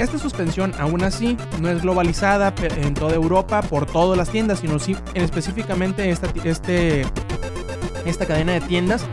Esta 0.00 0.18
suspensión 0.18 0.72
aún 0.78 1.04
así 1.04 1.36
no 1.60 1.68
es 1.68 1.82
globalizada 1.82 2.54
en 2.78 2.94
toda 2.94 3.14
Europa 3.14 3.60
por 3.60 3.84
todas 3.84 4.16
las 4.16 4.30
tiendas, 4.30 4.60
sino 4.60 4.78
sí, 4.78 4.96
en 5.12 5.22
específicamente 5.22 6.08
esta, 6.08 6.32
este, 6.42 7.04
esta 8.06 8.24
cadena 8.24 8.52
de 8.52 8.62
tiendas. 8.62 9.04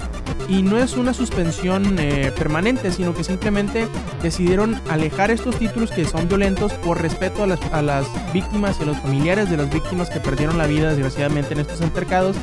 Y 0.48 0.62
no 0.62 0.78
es 0.78 0.96
una 0.96 1.14
suspensión 1.14 2.00
eh, 2.00 2.32
permanente, 2.38 2.94
sino 2.94 3.14
que 3.14 3.26
simplemente 3.26 3.86
decidieron 4.24 4.80
alejar 4.90 5.30
estos 5.30 5.60
títulos 5.60 5.92
que 5.92 6.06
son 6.06 6.30
violentos 6.30 6.72
por 6.76 7.02
respeto 7.02 7.44
a 7.44 7.48
las, 7.48 7.60
a 7.74 7.82
las 7.82 8.08
víctimas 8.32 8.78
y 8.80 8.84
a 8.84 8.86
los 8.86 8.98
familiares 9.00 9.50
de 9.50 9.58
las 9.58 9.70
víctimas 9.70 10.10
que 10.10 10.22
perdieron 10.22 10.58
la 10.58 10.68
vida 10.68 10.92
desgraciadamente 10.92 11.54
en 11.54 11.60
estos 11.60 11.82
altercados. 11.82 12.38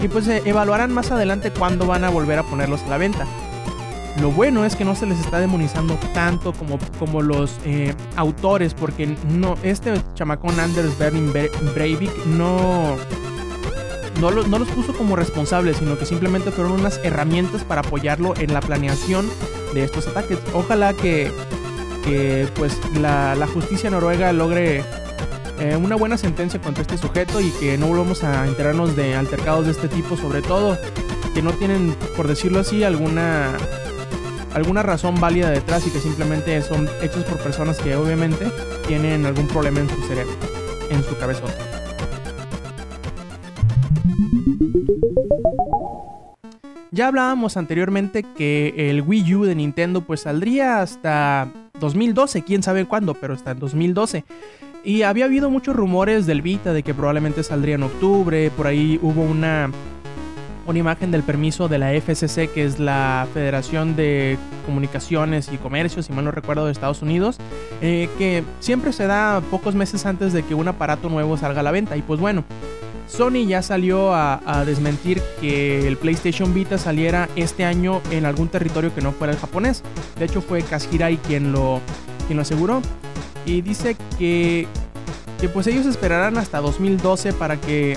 Y 0.00 0.06
pues 0.06 0.28
eh, 0.28 0.40
evaluarán 0.44 0.92
más 0.92 1.10
adelante 1.10 1.50
cuándo 1.50 1.84
van 1.88 2.04
a 2.04 2.10
volver 2.10 2.38
a 2.38 2.44
ponerlos 2.44 2.80
a 2.82 2.90
la 2.90 2.98
venta. 2.98 3.26
Lo 4.20 4.32
bueno 4.32 4.64
es 4.64 4.74
que 4.74 4.84
no 4.84 4.96
se 4.96 5.06
les 5.06 5.20
está 5.20 5.38
demonizando 5.38 5.94
tanto 6.12 6.52
como, 6.52 6.78
como 6.98 7.22
los 7.22 7.56
eh, 7.64 7.94
autores, 8.16 8.74
porque 8.74 9.06
no, 9.28 9.56
este 9.62 9.94
chamacón 10.14 10.58
Anders 10.58 10.98
Berlin 10.98 11.32
Breivik 11.74 12.26
no, 12.26 12.96
no, 14.20 14.30
no, 14.30 14.58
los 14.58 14.68
puso 14.68 14.92
como 14.94 15.14
responsables, 15.14 15.76
sino 15.76 15.96
que 15.96 16.04
simplemente 16.04 16.50
fueron 16.50 16.72
unas 16.72 17.00
herramientas 17.04 17.62
para 17.62 17.82
apoyarlo 17.82 18.34
en 18.36 18.52
la 18.52 18.60
planeación 18.60 19.28
de 19.72 19.84
estos 19.84 20.08
ataques. 20.08 20.38
Ojalá 20.52 20.94
que, 20.94 21.30
que 22.04 22.48
pues 22.56 22.76
la, 23.00 23.36
la, 23.36 23.46
justicia 23.46 23.88
noruega 23.88 24.32
logre 24.32 24.82
eh, 25.60 25.76
una 25.76 25.94
buena 25.94 26.18
sentencia 26.18 26.60
contra 26.60 26.82
este 26.82 26.98
sujeto 26.98 27.40
y 27.40 27.50
que 27.52 27.78
no 27.78 27.86
volvamos 27.86 28.24
a 28.24 28.46
enterarnos 28.48 28.96
de 28.96 29.14
altercados 29.14 29.66
de 29.66 29.72
este 29.72 29.88
tipo, 29.88 30.16
sobre 30.16 30.42
todo 30.42 30.76
que 31.34 31.42
no 31.42 31.52
tienen, 31.52 31.94
por 32.16 32.26
decirlo 32.26 32.58
así, 32.58 32.82
alguna 32.82 33.56
alguna 34.54 34.82
razón 34.82 35.20
válida 35.20 35.50
detrás 35.50 35.86
y 35.86 35.90
que 35.90 36.00
simplemente 36.00 36.60
son 36.62 36.88
hechos 37.02 37.24
por 37.24 37.38
personas 37.38 37.78
que 37.78 37.96
obviamente 37.96 38.50
tienen 38.86 39.26
algún 39.26 39.46
problema 39.48 39.80
en 39.80 39.88
su 39.88 40.02
cerebro, 40.02 40.34
en 40.90 41.02
su 41.02 41.16
cabeza. 41.18 41.44
Ya 46.90 47.06
hablábamos 47.06 47.56
anteriormente 47.56 48.24
que 48.24 48.74
el 48.90 49.02
Wii 49.02 49.34
U 49.36 49.44
de 49.44 49.54
Nintendo 49.54 50.00
pues 50.00 50.22
saldría 50.22 50.80
hasta 50.80 51.48
2012, 51.78 52.42
quién 52.42 52.62
sabe 52.62 52.86
cuándo, 52.86 53.14
pero 53.14 53.34
hasta 53.34 53.54
2012. 53.54 54.24
Y 54.84 55.02
había 55.02 55.26
habido 55.26 55.50
muchos 55.50 55.76
rumores 55.76 56.26
del 56.26 56.42
Vita 56.42 56.72
de 56.72 56.82
que 56.82 56.94
probablemente 56.94 57.42
saldría 57.42 57.74
en 57.74 57.82
octubre. 57.82 58.50
Por 58.50 58.66
ahí 58.66 58.98
hubo 59.02 59.22
una, 59.22 59.70
una 60.68 60.78
imagen 60.78 61.10
del 61.10 61.22
permiso 61.22 61.66
de 61.66 61.78
la 61.78 61.94
FCC, 61.94 62.52
que 62.52 62.64
es 62.64 62.78
la 62.78 63.26
Federación 63.32 63.96
de 63.96 64.36
Comunicaciones 64.66 65.50
y 65.50 65.56
Comercio, 65.56 66.02
si 66.02 66.12
mal 66.12 66.26
no 66.26 66.30
recuerdo, 66.30 66.66
de 66.66 66.72
Estados 66.72 67.00
Unidos, 67.00 67.38
eh, 67.80 68.10
que 68.18 68.44
siempre 68.60 68.92
se 68.92 69.06
da 69.06 69.40
pocos 69.50 69.74
meses 69.74 70.04
antes 70.04 70.34
de 70.34 70.42
que 70.42 70.54
un 70.54 70.68
aparato 70.68 71.08
nuevo 71.08 71.38
salga 71.38 71.60
a 71.60 71.62
la 71.62 71.70
venta. 71.70 71.96
Y 71.96 72.02
pues 72.02 72.20
bueno, 72.20 72.44
Sony 73.06 73.46
ya 73.48 73.62
salió 73.62 74.12
a, 74.12 74.62
desmentir 74.66 75.22
que 75.40 75.88
el 75.88 75.96
PlayStation 75.96 76.52
Vita 76.52 76.76
saliera 76.76 77.30
este 77.34 77.64
año 77.64 78.02
en 78.10 78.26
algún 78.26 78.48
territorio 78.48 78.94
que 78.94 79.00
no 79.00 79.12
fuera 79.12 79.32
el 79.32 79.38
japonés. 79.38 79.82
De 80.18 80.26
hecho 80.26 80.42
fue 80.42 80.62
Kashirai 80.62 81.16
quien 81.16 81.50
lo, 81.50 81.80
quien 82.26 82.36
lo 82.36 82.42
aseguró. 82.42 82.82
Y 83.46 83.62
dice 83.62 83.96
que, 84.18 84.66
que 85.40 85.48
pues 85.48 85.66
ellos 85.66 85.86
esperarán 85.86 86.36
hasta 86.36 86.60
2012 86.60 87.32
para 87.32 87.58
que 87.58 87.96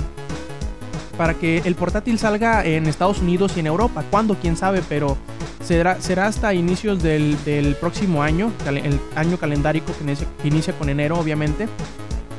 para 1.22 1.36
que 1.36 1.62
el 1.66 1.76
portátil 1.76 2.18
salga 2.18 2.66
en 2.66 2.88
Estados 2.88 3.20
Unidos 3.20 3.54
y 3.56 3.60
en 3.60 3.68
Europa. 3.68 4.04
¿Cuándo? 4.10 4.34
Quién 4.42 4.58
sabe, 4.58 4.82
pero 4.90 5.20
será, 5.64 6.02
será 6.02 6.26
hasta 6.26 6.52
inicios 6.56 7.04
del, 7.04 7.38
del 7.46 7.76
próximo 7.76 8.24
año, 8.24 8.52
el 8.66 9.00
año 9.14 9.38
calendárico 9.38 9.94
que 9.96 10.04
inicia, 10.04 10.28
que 10.42 10.48
inicia 10.48 10.74
con 10.74 10.90
enero, 10.90 11.20
obviamente. 11.20 11.68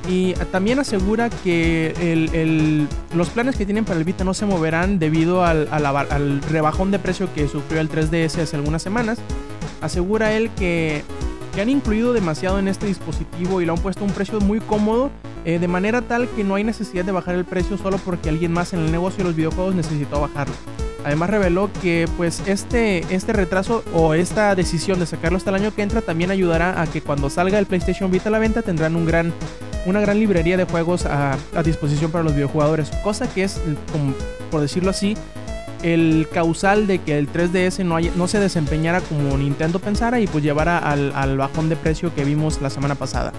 Y 0.08 0.32
también 0.50 0.80
asegura 0.80 1.30
que 1.30 1.94
el, 2.00 2.34
el, 2.34 2.88
los 3.14 3.28
planes 3.28 3.54
que 3.54 3.66
tienen 3.66 3.84
para 3.84 4.00
el 4.00 4.04
Vita 4.04 4.24
no 4.24 4.34
se 4.34 4.46
moverán 4.46 4.98
debido 4.98 5.44
al, 5.44 5.68
al, 5.70 5.86
al, 5.86 6.42
rebajón 6.42 6.90
de 6.90 6.98
precio 6.98 7.32
que 7.32 7.46
sufrió 7.46 7.80
el 7.80 7.88
3DS 7.88 8.42
hace 8.42 8.56
algunas 8.56 8.82
semanas. 8.82 9.20
Asegura 9.80 10.32
él 10.32 10.50
que, 10.58 11.04
que, 11.54 11.61
han 11.61 11.68
incluido 11.68 12.12
demasiado 12.12 12.59
en 12.59 12.68
este 12.68 12.87
dispositivo 12.87 13.61
y 13.61 13.66
lo 13.66 13.75
han 13.75 13.78
puesto 13.78 14.04
a 14.04 14.06
un 14.06 14.12
precio 14.12 14.40
muy 14.40 14.61
cómodo, 14.61 15.11
eh, 15.44 15.59
de 15.59 15.68
manera 15.68 16.02
tal 16.02 16.28
que 16.28 16.44
no 16.44 16.54
hay 16.54 16.64
necesidad 16.64 17.04
de 17.04 17.12
bajar 17.12 17.35
el 17.35 17.44
precio 17.44 17.76
solo 17.76 17.99
porque 17.99 18.28
alguien 18.28 18.52
más 18.52 18.73
en 18.73 18.80
el 18.80 18.92
negocio 18.92 19.18
de 19.18 19.25
los 19.25 19.37
videojuegos 19.37 19.75
necesitó 19.75 20.21
bajarlo. 20.21 20.54
Además 21.04 21.30
reveló 21.30 21.68
que 21.80 22.09
pues 22.16 22.42
este, 22.47 23.04
este 23.14 23.32
retraso 23.32 23.82
o 23.92 24.14
esta 24.14 24.54
decisión 24.54 25.00
de 25.00 25.06
sacarlo 25.06 25.37
hasta 25.37 25.50
el 25.50 25.56
año 25.56 25.75
que 25.75 25.82
entra 25.82 26.00
también 26.00 26.30
ayudará 26.30 26.80
a 26.80 26.87
que 26.87 27.00
cuando 27.00 27.28
salga 27.28 27.59
el 27.59 27.66
PlayStation 27.66 28.11
Vita 28.11 28.28
a 28.28 28.32
la 28.32 28.38
venta 28.38 28.62
tendrán 28.62 28.94
un 28.94 29.04
gran 29.04 29.32
una 29.85 30.00
gran 30.00 30.18
librería 30.18 30.56
de 30.56 30.64
juegos 30.64 31.06
a, 31.06 31.37
a, 31.54 31.62
disposición 31.64 32.12
para 32.12 32.23
los 32.23 32.35
videojugadores, 32.35 32.90
cosa 33.02 33.28
que 33.28 33.42
es, 33.42 33.61
como, 33.90 34.14
por 34.50 34.61
decirlo 34.61 34.90
así, 34.90 35.16
el 35.82 36.28
causal 36.32 36.86
de 36.86 36.98
que 36.98 37.18
el 37.18 37.30
3DS 37.30 37.84
no, 37.84 37.98
no 38.00 38.28
se 38.28 38.40
desempeñara 38.40 39.00
como 39.00 39.36
Nintendo 39.36 39.78
pensara 39.78 40.20
y 40.20 40.26
pues 40.26 40.44
llevara 40.44 40.78
al, 40.78 41.12
al 41.14 41.36
bajón 41.36 41.68
de 41.68 41.76
precio 41.76 42.14
que 42.14 42.24
vimos 42.24 42.60
la 42.62 42.70
semana 42.70 42.94
pasada. 42.94 43.32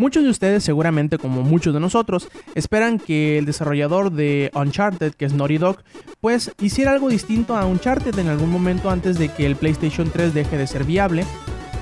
Muchos 0.00 0.24
de 0.24 0.30
ustedes, 0.30 0.64
seguramente 0.64 1.18
como 1.18 1.42
muchos 1.42 1.74
de 1.74 1.80
nosotros, 1.80 2.30
esperan 2.54 2.98
que 2.98 3.36
el 3.36 3.44
desarrollador 3.44 4.10
de 4.10 4.50
Uncharted, 4.54 5.12
que 5.12 5.26
es 5.26 5.34
Naughty 5.34 5.58
Dog, 5.58 5.84
pues 6.22 6.52
hiciera 6.58 6.92
algo 6.92 7.10
distinto 7.10 7.54
a 7.54 7.66
Uncharted 7.66 8.18
en 8.18 8.28
algún 8.28 8.48
momento 8.48 8.88
antes 8.88 9.18
de 9.18 9.28
que 9.28 9.44
el 9.44 9.56
PlayStation 9.56 10.10
3 10.10 10.32
deje 10.32 10.56
de 10.56 10.66
ser 10.66 10.84
viable. 10.84 11.26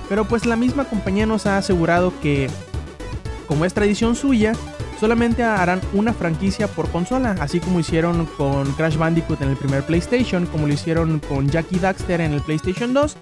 Pero 0.09 0.25
pues 0.25 0.47
la 0.47 0.57
misma 0.57 0.87
compañía 0.87 1.27
nos 1.27 1.47
ha 1.47 1.59
asegurado 1.59 2.13
que, 2.21 2.51
como 3.49 3.65
es 3.65 3.75
tradición 3.75 4.15
suya, 4.15 4.53
solamente 5.01 5.43
harán 5.43 5.81
una 5.95 6.13
franquicia 6.13 6.69
por 6.69 6.89
consola, 6.91 7.35
así 7.41 7.59
como 7.59 7.81
hicieron 7.81 8.27
con 8.37 8.71
Crash 8.75 8.97
Bandicoot 8.97 9.41
en 9.43 9.49
el 9.49 9.57
primer 9.57 9.85
PlayStation, 9.85 10.47
como 10.47 10.67
lo 10.67 10.75
hicieron 10.75 11.19
con 11.19 11.49
Jackie 11.49 11.79
Daxter 11.79 12.21
en 12.21 12.33
el 12.33 12.43
PlayStation 12.43 12.93
2 12.93 13.17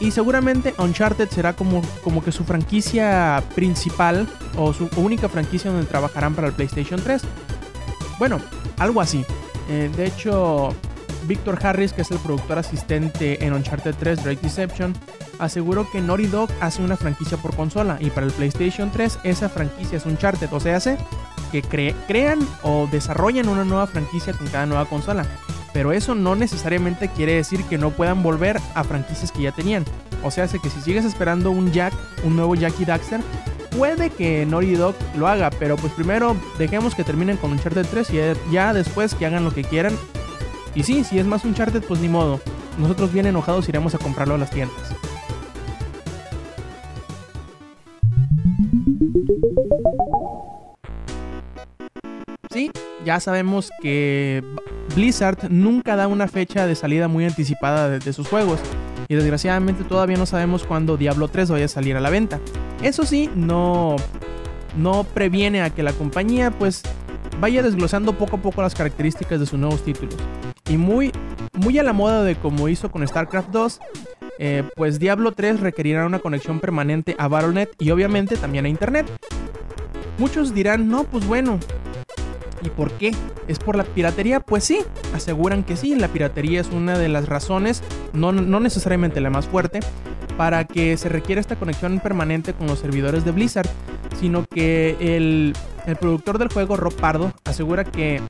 y 0.00 0.10
seguramente 0.10 0.74
Uncharted 0.78 1.28
será 1.30 1.54
como, 1.54 1.82
como 2.04 2.22
que 2.22 2.32
su 2.32 2.44
franquicia 2.44 3.42
principal 3.54 4.26
o 4.56 4.72
su 4.72 4.90
única 4.96 5.28
franquicia 5.28 5.70
donde 5.70 5.86
trabajarán 5.86 6.34
para 6.34 6.48
el 6.48 6.52
PlayStation 6.52 7.00
3. 7.02 7.22
Bueno, 8.18 8.40
algo 8.78 9.00
así. 9.00 9.24
Eh, 9.70 9.90
de 9.96 10.06
hecho, 10.06 10.74
Victor 11.26 11.58
Harris, 11.62 11.92
que 11.92 12.02
es 12.02 12.10
el 12.10 12.18
productor 12.18 12.58
asistente 12.58 13.44
en 13.44 13.54
Uncharted 13.54 13.94
3 13.98 14.22
Drake 14.22 14.40
Deception, 14.42 14.94
aseguró 15.38 15.90
que 15.90 16.00
Naughty 16.00 16.26
Dog 16.26 16.50
hace 16.60 16.82
una 16.82 16.96
franquicia 16.96 17.36
por 17.36 17.54
consola 17.54 17.98
y 18.00 18.10
para 18.10 18.26
el 18.26 18.32
PlayStation 18.32 18.90
3 18.90 19.20
esa 19.24 19.48
franquicia 19.48 19.98
es 19.98 20.06
Uncharted, 20.06 20.52
o 20.52 20.60
sea, 20.60 20.76
hace 20.76 20.98
que 21.52 21.62
cre 21.62 21.94
crean 22.06 22.40
o 22.62 22.88
desarrollan 22.90 23.48
una 23.48 23.64
nueva 23.64 23.86
franquicia 23.86 24.32
con 24.32 24.46
cada 24.48 24.66
nueva 24.66 24.86
consola 24.86 25.26
pero 25.76 25.92
eso 25.92 26.14
no 26.14 26.36
necesariamente 26.36 27.10
quiere 27.10 27.34
decir 27.34 27.62
que 27.64 27.76
no 27.76 27.90
puedan 27.90 28.22
volver 28.22 28.58
a 28.74 28.82
franquicias 28.82 29.30
que 29.30 29.42
ya 29.42 29.52
tenían. 29.52 29.84
O 30.22 30.30
sea, 30.30 30.44
hace 30.44 30.58
que 30.58 30.70
si 30.70 30.80
sigues 30.80 31.04
esperando 31.04 31.50
un 31.50 31.70
Jack, 31.70 31.92
un 32.24 32.34
nuevo 32.34 32.54
Jackie 32.54 32.86
Daxter, 32.86 33.20
puede 33.76 34.08
que 34.08 34.46
Naughty 34.46 34.72
Dog 34.74 34.94
lo 35.18 35.28
haga, 35.28 35.50
pero 35.50 35.76
pues 35.76 35.92
primero 35.92 36.34
dejemos 36.56 36.94
que 36.94 37.04
terminen 37.04 37.36
con 37.36 37.52
Uncharted 37.52 37.84
3 37.90 38.10
y 38.10 38.16
ya 38.50 38.72
después 38.72 39.14
que 39.14 39.26
hagan 39.26 39.44
lo 39.44 39.52
que 39.52 39.64
quieran. 39.64 39.94
Y 40.74 40.82
sí, 40.82 41.04
si 41.04 41.18
es 41.18 41.26
más 41.26 41.44
Uncharted, 41.44 41.82
pues 41.82 42.00
ni 42.00 42.08
modo. 42.08 42.40
Nosotros 42.78 43.12
bien 43.12 43.26
enojados 43.26 43.68
iremos 43.68 43.94
a 43.94 43.98
comprarlo 43.98 44.36
a 44.36 44.38
las 44.38 44.50
tiendas. 44.50 44.96
Sí, 52.50 52.70
ya 53.04 53.20
sabemos 53.20 53.70
que 53.82 54.42
Blizzard 54.94 55.50
nunca 55.50 55.96
da 55.96 56.08
una 56.08 56.28
fecha 56.28 56.66
de 56.66 56.74
salida 56.74 57.08
muy 57.08 57.24
anticipada 57.24 57.88
de, 57.88 58.12
sus 58.12 58.28
juegos. 58.28 58.60
Y 59.08 59.14
desgraciadamente 59.14 59.84
todavía 59.84 60.16
no 60.16 60.26
sabemos 60.26 60.64
cuándo 60.64 60.96
Diablo 60.96 61.28
3 61.28 61.50
vaya 61.50 61.66
a 61.66 61.68
salir 61.68 61.96
a 61.96 62.00
la 62.00 62.10
venta. 62.10 62.40
Eso 62.82 63.04
sí, 63.04 63.30
no, 63.34 63.96
no 64.76 65.04
previene 65.04 65.62
a 65.62 65.70
que 65.70 65.82
la 65.82 65.92
compañía 65.92 66.50
pues 66.50 66.82
vaya 67.40 67.62
desglosando 67.62 68.16
poco 68.16 68.36
a 68.36 68.42
poco 68.42 68.62
las 68.62 68.74
características 68.74 69.38
de 69.40 69.46
sus 69.46 69.58
nuevos 69.58 69.84
títulos. 69.84 70.16
Y 70.68 70.76
muy, 70.76 71.12
muy 71.52 71.78
a 71.78 71.82
la 71.82 71.92
moda 71.92 72.22
de 72.22 72.36
como 72.36 72.68
hizo 72.68 72.90
con 72.90 73.06
StarCraft 73.06 73.50
2, 73.50 73.80
eh, 74.38 74.64
pues 74.74 74.98
Diablo 74.98 75.32
3 75.32 75.60
requerirá 75.60 76.06
una 76.06 76.18
conexión 76.18 76.60
permanente 76.60 77.14
a 77.18 77.28
Battle.net 77.28 77.70
y 77.78 77.90
obviamente 77.90 78.36
también 78.36 78.64
a 78.64 78.68
Internet. 78.68 79.06
Muchos 80.18 80.54
dirán, 80.54 80.88
no, 80.88 81.04
pues 81.04 81.26
bueno, 81.26 81.58
¿Y 82.62 82.70
por 82.70 82.90
qué? 82.92 83.12
¿Es 83.48 83.58
por 83.58 83.76
la 83.76 83.84
piratería? 83.84 84.40
Pues 84.40 84.64
sí, 84.64 84.80
aseguran 85.14 85.62
que 85.62 85.76
sí, 85.76 85.94
la 85.94 86.08
piratería 86.08 86.60
es 86.60 86.68
una 86.70 86.98
de 86.98 87.08
las 87.08 87.28
razones, 87.28 87.82
no, 88.12 88.32
no 88.32 88.60
necesariamente 88.60 89.20
la 89.20 89.30
más 89.30 89.46
fuerte, 89.46 89.80
para 90.36 90.64
que 90.64 90.96
se 90.96 91.08
requiera 91.08 91.40
esta 91.40 91.56
conexión 91.56 92.00
permanente 92.00 92.54
con 92.54 92.66
los 92.66 92.78
servidores 92.78 93.24
de 93.24 93.32
Blizzard, 93.32 93.68
sino 94.18 94.44
que 94.44 94.96
el, 95.00 95.54
el 95.86 95.96
productor 95.96 96.38
del 96.38 96.48
juego, 96.48 96.76
Rob 96.76 96.94
Pardo, 96.94 97.32
asegura 97.44 97.84
que 97.84 98.20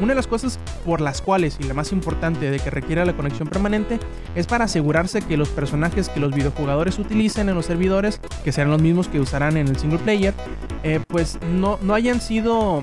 una 0.00 0.08
de 0.08 0.16
las 0.16 0.26
cosas 0.26 0.58
por 0.84 1.00
las 1.00 1.22
cuales, 1.22 1.56
y 1.58 1.64
la 1.64 1.74
más 1.74 1.92
importante 1.92 2.50
de 2.50 2.58
que 2.58 2.70
requiera 2.70 3.04
la 3.04 3.16
conexión 3.16 3.48
permanente, 3.48 3.98
es 4.34 4.46
para 4.46 4.64
asegurarse 4.64 5.22
que 5.22 5.36
los 5.36 5.48
personajes 5.48 6.08
que 6.08 6.20
los 6.20 6.34
videojugadores 6.34 6.98
utilicen 6.98 7.48
en 7.48 7.54
los 7.54 7.66
servidores, 7.66 8.20
que 8.44 8.52
sean 8.52 8.70
los 8.70 8.82
mismos 8.82 9.08
que 9.08 9.20
usarán 9.20 9.56
en 9.56 9.68
el 9.68 9.78
single 9.78 9.98
player, 9.98 10.34
eh, 10.82 11.00
pues 11.08 11.38
no, 11.50 11.78
no 11.82 11.94
hayan 11.94 12.20
sido 12.20 12.82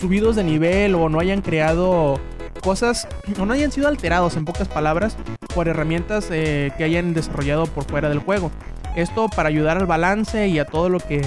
subidos 0.00 0.36
de 0.36 0.44
nivel 0.44 0.94
o 0.94 1.08
no 1.08 1.20
hayan 1.20 1.42
creado 1.42 2.18
cosas 2.64 3.06
o 3.38 3.46
no 3.46 3.52
hayan 3.52 3.70
sido 3.70 3.86
alterados 3.86 4.36
en 4.36 4.44
pocas 4.44 4.66
palabras 4.66 5.16
por 5.54 5.68
herramientas 5.68 6.28
eh, 6.30 6.72
que 6.76 6.84
hayan 6.84 7.14
desarrollado 7.14 7.66
por 7.66 7.84
fuera 7.84 8.08
del 8.08 8.18
juego. 8.18 8.50
Esto 8.96 9.28
para 9.28 9.48
ayudar 9.48 9.76
al 9.76 9.86
balance 9.86 10.48
y 10.48 10.58
a 10.58 10.64
todo 10.64 10.88
lo 10.88 10.98
que 10.98 11.20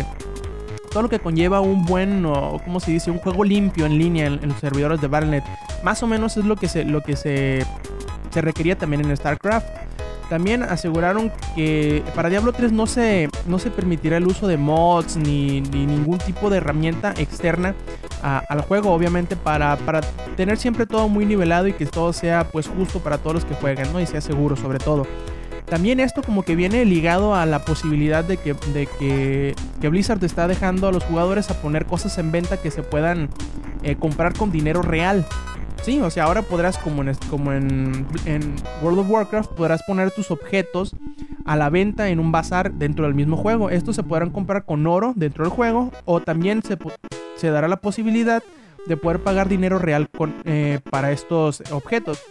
todo 0.91 1.03
lo 1.03 1.09
que 1.09 1.19
conlleva 1.19 1.59
un 1.59 1.85
buen 1.85 2.25
o 2.25 2.59
como 2.63 2.79
se 2.79 2.91
dice 2.91 3.11
un 3.11 3.19
juego 3.19 3.43
limpio 3.43 3.85
en 3.85 3.97
línea 3.97 4.25
en, 4.25 4.39
en 4.41 4.49
los 4.49 4.59
servidores 4.59 4.99
de 4.99 5.07
Battle.net. 5.07 5.43
Más 5.83 6.01
o 6.01 6.07
menos 6.07 6.37
es 6.37 6.45
lo 6.45 6.55
que 6.55 6.67
se 6.67 6.85
lo 6.85 7.01
que 7.01 7.15
se, 7.15 7.65
se 8.31 8.41
requería 8.41 8.77
también 8.77 9.05
en 9.05 9.15
StarCraft. 9.15 9.67
También 10.29 10.63
aseguraron 10.63 11.31
que 11.55 12.03
para 12.13 12.29
Diablo 12.29 12.51
3 12.51 12.73
no 12.73 12.85
se, 12.85 13.29
no 13.45 13.59
se 13.59 13.71
permitirá 13.71 14.17
el 14.17 14.27
uso 14.27 14.47
de 14.47 14.57
mods 14.57 15.15
ni, 15.15 15.61
ni 15.61 15.85
ningún 15.85 16.17
tipo 16.17 16.49
de 16.49 16.57
herramienta 16.57 17.13
externa 17.17 17.75
al 18.21 18.61
juego, 18.61 18.91
obviamente, 18.91 19.35
para, 19.35 19.75
para, 19.77 20.01
tener 20.35 20.57
siempre 20.57 20.85
todo 20.85 21.07
muy 21.07 21.25
nivelado 21.25 21.67
y 21.67 21.73
que 21.73 21.85
todo 21.85 22.13
sea 22.13 22.47
pues 22.51 22.67
justo 22.67 22.99
para 22.99 23.17
todos 23.17 23.35
los 23.35 23.45
que 23.45 23.55
jueguen, 23.55 23.91
¿no? 23.93 23.99
Y 23.99 24.05
sea 24.05 24.21
seguro 24.21 24.55
sobre 24.55 24.79
todo. 24.79 25.05
También 25.65 25.99
esto 25.99 26.23
como 26.23 26.43
que 26.43 26.55
viene 26.55 26.85
ligado 26.85 27.35
a 27.35 27.45
la 27.45 27.65
posibilidad 27.65 28.23
de 28.23 28.37
que, 28.37 28.53
de 28.73 28.87
que, 28.99 29.53
que 29.81 29.89
Blizzard 29.89 30.23
está 30.23 30.47
dejando 30.47 30.87
a 30.87 30.93
los 30.93 31.03
jugadores 31.03 31.51
a 31.51 31.61
poner 31.61 31.85
cosas 31.85 32.17
en 32.17 32.31
venta 32.31 32.55
que 32.55 32.71
se 32.71 32.83
puedan 32.83 33.29
eh, 33.83 33.97
comprar 33.97 34.33
con 34.33 34.49
dinero 34.49 34.81
real. 34.81 35.25
Sí, 35.83 35.99
o 35.99 36.09
sea, 36.09 36.23
ahora 36.23 36.41
podrás, 36.41 36.77
como 36.77 37.03
en, 37.03 37.13
como 37.29 37.51
en, 37.51 38.07
en, 38.25 38.55
World 38.81 38.99
of 38.99 39.09
Warcraft, 39.09 39.51
podrás 39.51 39.83
poner 39.83 40.11
tus 40.11 40.31
objetos 40.31 40.95
a 41.45 41.55
la 41.55 41.69
venta 41.69 42.09
en 42.09 42.19
un 42.19 42.31
bazar 42.31 42.73
dentro 42.73 43.05
del 43.05 43.13
mismo 43.13 43.35
juego. 43.37 43.69
Estos 43.69 43.95
se 43.95 44.03
podrán 44.03 44.29
comprar 44.29 44.65
con 44.65 44.87
oro 44.87 45.13
dentro 45.15 45.43
del 45.43 45.53
juego 45.53 45.91
o 46.05 46.21
también 46.21 46.61
se, 46.63 46.77
se 47.37 47.49
dará 47.49 47.67
la 47.67 47.77
posibilidad 47.77 48.43
de 48.85 48.97
poder 48.97 49.19
pagar 49.19 49.49
dinero 49.49 49.79
real 49.79 50.09
con, 50.09 50.35
eh, 50.45 50.79
para 50.89 51.11
estos 51.11 51.61
objetos. 51.71 52.21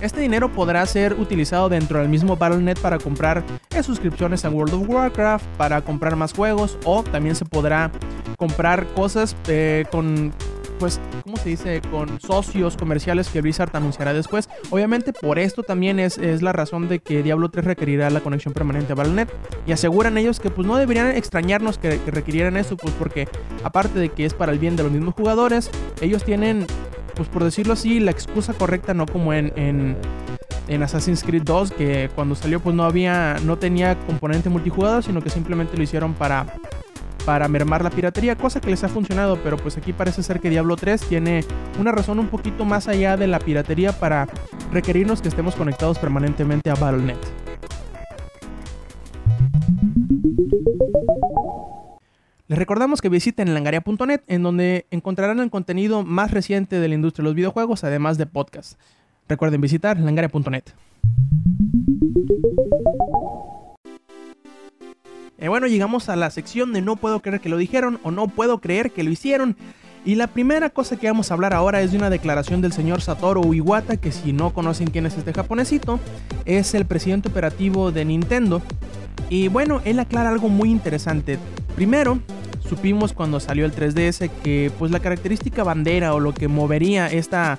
Este 0.00 0.20
dinero 0.20 0.50
podrá 0.50 0.84
ser 0.86 1.12
utilizado 1.12 1.68
dentro 1.68 1.98
del 1.98 2.08
mismo 2.08 2.36
Battle.net 2.36 2.78
para 2.80 2.98
comprar 2.98 3.44
eh, 3.74 3.82
suscripciones 3.82 4.46
a 4.46 4.50
World 4.50 4.74
of 4.74 4.88
Warcraft, 4.88 5.44
para 5.58 5.82
comprar 5.82 6.16
más 6.16 6.32
juegos 6.32 6.78
o 6.84 7.02
también 7.02 7.34
se 7.36 7.44
podrá 7.44 7.90
comprar 8.38 8.86
cosas 8.94 9.36
eh, 9.46 9.84
con 9.90 10.32
pues, 10.80 10.98
¿cómo 11.24 11.36
se 11.36 11.50
dice? 11.50 11.80
Con 11.90 12.18
socios 12.20 12.76
comerciales 12.76 13.28
que 13.28 13.42
Blizzard 13.42 13.76
anunciará 13.76 14.14
después. 14.14 14.48
Obviamente, 14.70 15.12
por 15.12 15.38
esto 15.38 15.62
también 15.62 16.00
es, 16.00 16.16
es 16.16 16.40
la 16.40 16.52
razón 16.52 16.88
de 16.88 16.98
que 17.00 17.22
Diablo 17.22 17.50
3 17.50 17.66
requerirá 17.66 18.08
la 18.08 18.20
conexión 18.20 18.54
permanente 18.54 18.94
a 18.94 18.96
Battle.net. 18.96 19.28
Y 19.66 19.72
aseguran 19.72 20.16
ellos 20.16 20.40
que 20.40 20.50
pues 20.50 20.66
no 20.66 20.76
deberían 20.76 21.14
extrañarnos 21.14 21.78
que, 21.78 22.00
requirieran 22.06 22.56
eso, 22.56 22.76
pues 22.76 22.94
porque 22.94 23.28
aparte 23.62 23.98
de 23.98 24.08
que 24.08 24.24
es 24.24 24.32
para 24.32 24.52
el 24.52 24.58
bien 24.58 24.74
de 24.74 24.82
los 24.82 24.90
mismos 24.90 25.14
jugadores, 25.14 25.70
ellos 26.00 26.24
tienen, 26.24 26.66
pues 27.14 27.28
por 27.28 27.44
decirlo 27.44 27.74
así, 27.74 28.00
la 28.00 28.10
excusa 28.10 28.54
correcta, 28.54 28.94
no 28.94 29.06
como 29.06 29.34
en, 29.34 29.52
en 29.56 29.96
en 30.68 30.84
Assassin's 30.84 31.24
Creed 31.24 31.42
2 31.42 31.72
que 31.72 32.10
cuando 32.14 32.36
salió 32.36 32.60
pues 32.60 32.76
no 32.76 32.84
había 32.84 33.36
no 33.44 33.58
tenía 33.58 33.98
componente 34.06 34.48
multijugador 34.50 35.02
sino 35.02 35.20
que 35.20 35.28
simplemente 35.28 35.76
lo 35.76 35.82
hicieron 35.82 36.14
para 36.14 36.46
para 37.24 37.48
mermar 37.48 37.82
la 37.82 37.90
piratería, 37.90 38.36
cosa 38.36 38.60
que 38.60 38.70
les 38.70 38.84
ha 38.84 38.88
funcionado, 38.88 39.38
pero 39.42 39.56
pues 39.56 39.76
aquí 39.76 39.92
parece 39.92 40.22
ser 40.22 40.40
que 40.40 40.50
Diablo 40.50 40.76
3 40.76 41.00
tiene 41.02 41.44
una 41.78 41.92
razón 41.92 42.18
un 42.18 42.28
poquito 42.28 42.64
más 42.64 42.88
allá 42.88 43.16
de 43.16 43.26
la 43.26 43.38
piratería 43.38 43.92
para 43.92 44.28
requerirnos 44.72 45.22
que 45.22 45.28
estemos 45.28 45.54
conectados 45.54 45.98
permanentemente 45.98 46.70
a 46.70 46.74
Battle.net. 46.74 47.18
Les 52.48 52.58
recordamos 52.58 53.00
que 53.00 53.08
visiten 53.08 53.54
langaria.net 53.54 54.22
en 54.26 54.42
donde 54.42 54.86
encontrarán 54.90 55.38
el 55.38 55.50
contenido 55.50 56.02
más 56.02 56.32
reciente 56.32 56.80
de 56.80 56.88
la 56.88 56.96
industria 56.96 57.22
de 57.22 57.28
los 57.28 57.36
videojuegos, 57.36 57.84
además 57.84 58.18
de 58.18 58.26
podcast. 58.26 58.76
Recuerden 59.28 59.60
visitar 59.60 60.00
langaria.net. 60.00 60.64
Eh, 65.40 65.48
bueno, 65.48 65.66
llegamos 65.66 66.10
a 66.10 66.16
la 66.16 66.30
sección 66.30 66.74
de 66.74 66.82
no 66.82 66.96
puedo 66.96 67.20
creer 67.20 67.40
que 67.40 67.48
lo 67.48 67.56
dijeron 67.56 67.98
o 68.02 68.10
no 68.10 68.28
puedo 68.28 68.60
creer 68.60 68.90
que 68.90 69.02
lo 69.02 69.10
hicieron. 69.10 69.56
Y 70.04 70.14
la 70.14 70.26
primera 70.26 70.70
cosa 70.70 70.96
que 70.96 71.06
vamos 71.06 71.30
a 71.30 71.34
hablar 71.34 71.54
ahora 71.54 71.80
es 71.80 71.92
de 71.92 71.98
una 71.98 72.10
declaración 72.10 72.60
del 72.60 72.72
señor 72.72 73.00
Satoru 73.00 73.52
Iwata, 73.54 73.96
que 73.96 74.12
si 74.12 74.32
no 74.32 74.52
conocen 74.52 74.90
quién 74.90 75.06
es 75.06 75.16
este 75.16 75.32
japonesito, 75.32 75.98
es 76.44 76.74
el 76.74 76.84
presidente 76.86 77.28
operativo 77.28 77.90
de 77.90 78.04
Nintendo. 78.04 78.62
Y 79.30 79.48
bueno, 79.48 79.80
él 79.84 79.98
aclara 79.98 80.28
algo 80.28 80.48
muy 80.48 80.70
interesante. 80.70 81.38
Primero, 81.74 82.18
supimos 82.68 83.12
cuando 83.12 83.40
salió 83.40 83.64
el 83.64 83.74
3DS 83.74 84.30
que 84.42 84.70
pues 84.78 84.90
la 84.90 85.00
característica 85.00 85.64
bandera 85.64 86.14
o 86.14 86.20
lo 86.20 86.34
que 86.34 86.48
movería 86.48 87.06
esta 87.06 87.58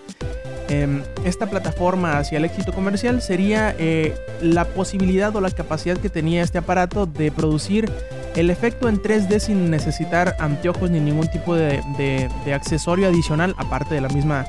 Em, 0.72 1.04
esta 1.26 1.48
plataforma 1.48 2.18
hacia 2.18 2.38
el 2.38 2.46
éxito 2.46 2.72
comercial 2.72 3.22
sería 3.22 3.76
eh, 3.78 4.16
la 4.42 4.64
posibilidad 4.64 5.36
o 5.36 5.42
la 5.42 5.52
capacidad 5.52 5.98
que 5.98 6.08
tenía 6.08 6.44
este 6.44 6.60
aparato 6.60 7.06
de 7.06 7.30
producir 7.30 7.92
el 8.38 8.50
efecto 8.50 8.88
en 8.88 9.02
3D 9.02 9.40
sin 9.40 9.70
necesitar 9.70 10.38
anteojos 10.40 10.90
ni 10.90 11.02
ningún 11.02 11.28
tipo 11.28 11.56
de, 11.56 12.30
accesorio 12.56 13.10
adicional 13.10 13.54
aparte 13.58 13.96
de 13.96 14.00
la 14.00 14.08
misma, 14.08 14.46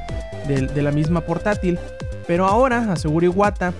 de, 0.47 0.81
la 0.81 0.93
misma 0.93 1.23
portátil. 1.23 1.77
Pero 2.29 2.47
ahora, 2.47 2.93
asegura 2.93 3.27
Iwata, 3.27 3.75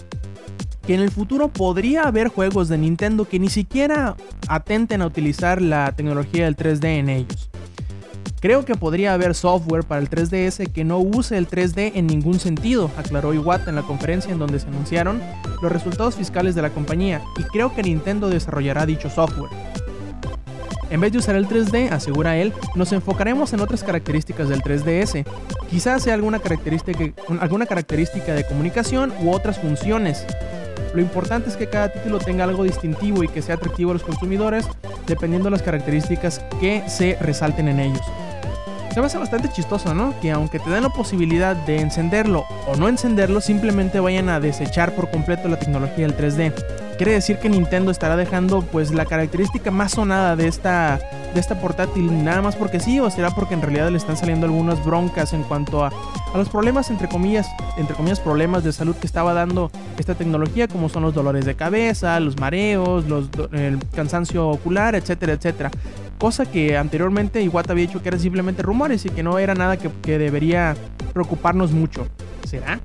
que 0.85 0.95
en 0.95 1.01
el 1.01 1.13
futuro 1.13 1.47
podría 1.47 2.03
haber 2.03 2.27
juegos 2.27 2.69
de 2.69 2.77
Nintendo 2.77 3.25
que 3.25 3.39
ni 3.39 3.51
siquiera 3.51 4.17
atenten 4.49 5.01
a 5.01 5.07
utilizar 5.07 5.63
la 5.63 5.93
tecnología 5.93 6.47
del 6.47 6.57
3D 6.57 6.99
en 6.99 7.09
ellos. 7.09 7.52
Creo 8.43 8.65
que 8.65 8.75
podría 8.75 9.15
haber 9.15 9.37
software 9.37 9.85
para 9.85 10.01
el 10.01 10.11
3DS 10.11 10.73
que 10.73 10.83
no 10.83 10.99
use 10.99 11.39
el 11.39 11.49
3D 11.49 11.93
en 11.95 12.09
ningún 12.09 12.41
sentido, 12.41 12.91
aclaró 12.97 13.33
Iwata 13.33 13.71
en 13.71 13.77
la 13.77 13.83
conferencia 13.83 14.33
en 14.33 14.41
donde 14.41 14.59
se 14.59 14.67
anunciaron 14.67 15.23
los 15.63 15.71
resultados 15.71 16.17
fiscales 16.17 16.57
de 16.57 16.63
la 16.63 16.71
compañía, 16.71 17.23
y 17.39 17.45
creo 17.45 17.73
que 17.73 17.85
Nintendo 17.85 18.29
desarrollará 18.29 18.85
dicho 18.85 19.09
software. 19.09 19.53
En 20.91 21.01
vez 21.01 21.13
de 21.13 21.19
usar 21.19 21.37
el 21.37 21.47
3D, 21.47 21.93
asegura 21.93 22.37
él, 22.37 22.53
nos 22.75 22.91
enfocaremos 22.93 23.53
en 23.53 23.61
otras 23.61 23.85
características 23.85 24.49
del 24.49 24.61
3DS. 24.61 25.25
Quizás 25.71 26.03
sea 26.03 26.15
alguna 26.15 26.41
característica, 26.41 26.99
alguna 27.39 27.67
característica 27.67 28.35
de 28.35 28.45
comunicación 28.45 29.13
u 29.23 29.31
otras 29.31 29.61
funciones. 29.61 30.27
Lo 30.95 31.01
importante 31.01 31.49
es 31.49 31.57
que 31.57 31.69
cada 31.69 31.93
título 31.93 32.19
tenga 32.19 32.43
algo 32.43 32.65
distintivo 32.65 33.23
y 33.23 33.29
que 33.29 33.41
sea 33.41 33.55
atractivo 33.55 33.93
a 33.93 33.95
los 33.95 34.03
consumidores, 34.03 34.67
dependiendo 35.07 35.47
de 35.47 35.53
las 35.53 35.63
características 35.63 36.41
que 36.61 36.83
se 36.89 37.17
resalten 37.21 37.69
en 37.69 37.79
ellos. 37.79 38.03
Se 38.93 39.01
me 39.01 39.07
hace 39.07 39.17
bastante 39.17 39.49
chistoso, 39.49 39.95
¿no? 39.95 40.13
Que 40.21 40.33
aunque 40.33 40.59
te 40.59 40.69
den 40.69 40.83
la 40.83 40.91
posibilidad 40.91 41.57
de 41.57 41.81
encenderlo 41.81 42.45
o 42.67 42.77
no 42.77 42.89
encenderlo, 42.89 43.41
simplemente 43.41 44.01
vayan 44.01 44.29
a 44.29 44.39
desechar 44.39 44.95
por 44.95 45.11
completo 45.11 45.49
la 45.49 45.59
tecnología 45.59 46.07
del 46.07 46.15
3D. 46.15 46.53
Quiere 46.99 47.13
decir 47.13 47.39
que 47.39 47.49
Nintendo 47.49 47.91
estará 47.91 48.17
dejando 48.17 48.61
pues 48.61 48.93
la 48.93 49.07
característica 49.07 49.71
más 49.71 49.93
sonada 49.93 50.37
de 50.37 50.47
esta, 50.47 51.01
de 51.33 51.41
esta 51.41 51.59
portátil 51.59 52.23
nada 52.23 52.43
más 52.43 52.55
porque 52.55 52.81
sí 52.81 53.01
o 53.01 53.09
será 53.11 53.31
porque 53.31 53.55
en 53.55 53.63
realidad 53.63 53.89
le 53.89 53.97
están 53.97 54.19
saliendo 54.19 54.45
algunas 54.45 54.85
broncas 54.85 55.33
en 55.33 55.43
cuanto 55.45 55.87
a, 55.87 55.89
a 55.89 56.39
los 56.39 56.51
problemas 56.51 56.91
entre 56.91 57.09
comillas, 57.09 57.49
entre 57.79 57.97
comillas 57.97 58.21
problemas 58.21 58.63
de 58.63 58.75
salud 58.75 58.95
que 58.95 59.07
estaba 59.07 59.33
dando 59.33 59.71
esta 59.99 60.15
tecnología 60.15 60.69
como 60.69 60.91
son 60.91 61.03
los 61.03 61.15
dolores 61.15 61.47
de 61.47 61.55
cabeza, 61.55 62.21
los 62.21 62.39
mareos, 62.39 63.07
los, 63.07 63.31
el 63.53 63.79
cansancio 63.95 64.49
ocular, 64.49 64.95
etcétera, 64.95 65.33
etcétera 65.33 65.71
cosa 66.23 66.47
que 66.47 66.77
anteriormente 66.77 67.43
Iwata 67.43 67.73
había 67.73 67.89
dicho 67.89 68.01
que 68.01 68.09
eran 68.09 68.21
simplemente 68.21 68.63
rumores 68.63 69.05
y 69.05 69.09
que 69.11 69.25
no 69.25 69.41
era 69.41 69.57
nada 69.57 69.77
que, 69.77 70.19
debería 70.19 70.77
preocuparnos 71.13 71.73
mucho. 71.73 72.07
¿Será? 72.47 72.79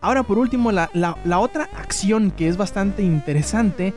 Ahora 0.00 0.24
por 0.24 0.38
último, 0.38 0.72
la, 0.72 0.90
otra 1.38 1.68
acción 1.76 2.32
que 2.32 2.48
es 2.48 2.56
bastante 2.56 3.04
interesante 3.04 3.94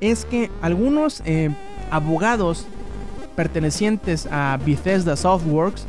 es 0.00 0.24
que 0.24 0.50
algunos 0.62 1.22
eh, 1.24 1.50
abogados 1.92 2.66
pertenecientes 3.36 4.26
a 4.32 4.58
Bethesda 4.66 5.14
Softworks, 5.14 5.86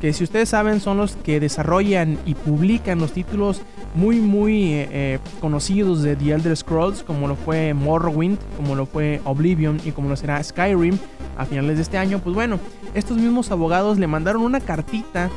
que 0.00 0.14
si 0.14 0.24
ustedes 0.24 0.48
saben 0.48 0.80
son 0.80 0.96
los 0.96 1.16
que 1.16 1.40
desarrollan 1.40 2.18
y 2.24 2.34
publican 2.34 2.98
los 2.98 3.12
títulos 3.12 3.60
muy 3.94 4.20
muy 4.20 4.74
eh, 4.74 4.88
eh, 4.90 5.18
conocidos 5.40 6.02
de 6.02 6.16
The 6.16 6.32
Elder 6.32 6.56
Scrolls, 6.56 7.02
como 7.02 7.28
lo 7.28 7.36
fue 7.36 7.74
Morrowind, 7.74 8.38
como 8.56 8.74
lo 8.74 8.86
fue 8.86 9.20
Oblivion 9.24 9.80
y 9.84 9.92
como 9.92 10.08
lo 10.08 10.16
será 10.16 10.42
Skyrim 10.42 10.98
a 11.36 11.44
finales 11.44 11.76
de 11.76 11.82
este 11.82 11.98
año, 11.98 12.18
pues 12.18 12.34
bueno, 12.34 12.58
estos 12.94 13.16
mismos 13.16 13.50
abogados 13.50 13.98
le 13.98 14.06
mandaron 14.06 14.42
una 14.42 14.60
cartita, 14.60 15.30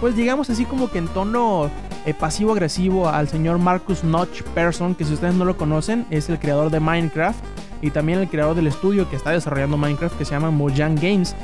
pues 0.00 0.16
digamos 0.16 0.50
así 0.50 0.64
como 0.64 0.90
que 0.90 0.98
en 0.98 1.08
tono 1.08 1.70
eh, 2.06 2.14
pasivo-agresivo 2.14 3.08
al 3.08 3.28
señor 3.28 3.58
Marcus 3.58 4.04
Notch 4.04 4.42
Person, 4.54 4.94
que 4.94 5.04
si 5.04 5.14
ustedes 5.14 5.34
no 5.34 5.44
lo 5.44 5.56
conocen, 5.56 6.06
es 6.10 6.28
el 6.28 6.38
creador 6.38 6.70
de 6.70 6.80
Minecraft 6.80 7.38
y 7.82 7.90
también 7.90 8.18
el 8.20 8.28
creador 8.28 8.54
del 8.56 8.66
estudio 8.66 9.08
que 9.10 9.16
está 9.16 9.30
desarrollando 9.30 9.76
Minecraft 9.76 10.16
que 10.16 10.24
se 10.24 10.32
llama 10.32 10.50
Mojang 10.50 10.96
Games. 10.96 11.34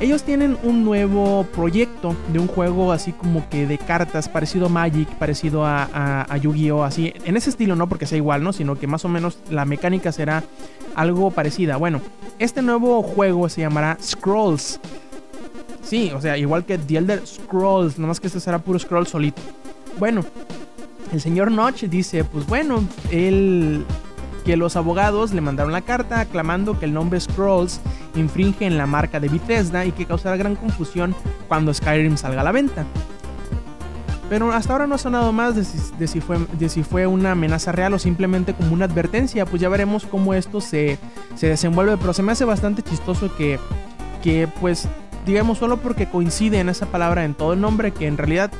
Ellos 0.00 0.22
tienen 0.22 0.56
un 0.62 0.82
nuevo 0.82 1.44
proyecto 1.54 2.16
de 2.32 2.38
un 2.38 2.46
juego 2.46 2.90
así 2.90 3.12
como 3.12 3.46
que 3.50 3.66
de 3.66 3.76
cartas, 3.76 4.30
parecido 4.30 4.66
a 4.66 4.68
Magic, 4.70 5.06
parecido 5.16 5.66
a, 5.66 6.26
Yu-Gi-Oh! 6.40 6.84
Así, 6.84 7.12
en 7.24 7.36
ese 7.36 7.50
estilo 7.50 7.76
no 7.76 7.86
porque 7.86 8.06
sea 8.06 8.16
igual, 8.16 8.42
¿no? 8.42 8.54
Sino 8.54 8.78
que 8.78 8.86
más 8.86 9.04
o 9.04 9.08
menos 9.08 9.38
la 9.50 9.66
mecánica 9.66 10.10
será 10.10 10.42
algo 10.94 11.30
parecida. 11.30 11.76
Bueno, 11.76 12.00
este 12.38 12.62
nuevo 12.62 13.02
juego 13.02 13.50
se 13.50 13.60
llamará 13.60 13.98
Scrolls. 14.00 14.80
Sí, 15.82 16.10
o 16.14 16.20
sea, 16.22 16.38
igual 16.38 16.64
que 16.64 16.78
The 16.78 16.96
Elder 16.96 17.26
Scrolls, 17.26 17.98
nomás 17.98 18.20
que 18.20 18.28
este 18.28 18.40
será 18.40 18.58
puro 18.58 18.78
scroll 18.78 19.06
solito. 19.06 19.42
Bueno, 19.98 20.24
el 21.12 21.20
señor 21.20 21.50
Notch 21.50 21.84
dice, 21.84 22.24
pues 22.24 22.46
bueno, 22.46 22.82
él 23.10 23.84
que 24.44 24.56
los 24.56 24.76
abogados 24.76 25.32
le 25.32 25.40
mandaron 25.40 25.72
la 25.72 25.82
carta 25.82 26.20
aclamando 26.20 26.78
que 26.78 26.86
el 26.86 26.94
nombre 26.94 27.20
Scrolls 27.20 27.80
infringe 28.14 28.66
en 28.66 28.78
la 28.78 28.86
marca 28.86 29.20
de 29.20 29.28
Bethesda 29.28 29.84
y 29.84 29.92
que 29.92 30.06
causará 30.06 30.36
gran 30.36 30.56
confusión 30.56 31.14
cuando 31.48 31.72
Skyrim 31.72 32.16
salga 32.16 32.40
a 32.40 32.44
la 32.44 32.52
venta. 32.52 32.84
Pero 34.30 34.52
hasta 34.52 34.72
ahora 34.72 34.86
no 34.86 34.94
ha 34.94 34.98
sonado 34.98 35.32
más 35.32 35.56
de 35.56 36.06
si, 36.06 36.20
fue, 36.20 36.38
de 36.56 36.68
si 36.68 36.84
fue 36.84 37.04
una 37.08 37.32
amenaza 37.32 37.72
real 37.72 37.94
o 37.94 37.98
simplemente 37.98 38.54
como 38.54 38.72
una 38.72 38.84
advertencia. 38.84 39.44
Pues 39.44 39.60
ya 39.60 39.68
veremos 39.68 40.06
cómo 40.06 40.34
esto 40.34 40.60
se, 40.60 40.98
se 41.34 41.48
desenvuelve. 41.48 41.96
Pero 41.96 42.12
se 42.12 42.22
me 42.22 42.30
hace 42.30 42.44
bastante 42.44 42.80
chistoso 42.82 43.34
que, 43.34 43.58
que, 44.22 44.48
pues, 44.60 44.86
digamos, 45.26 45.58
solo 45.58 45.78
porque 45.78 46.08
coincide 46.08 46.60
en 46.60 46.68
esa 46.68 46.86
palabra 46.86 47.24
en 47.24 47.34
todo 47.34 47.54
el 47.54 47.60
nombre, 47.60 47.90
que 47.90 48.06
en 48.06 48.16
realidad 48.16 48.52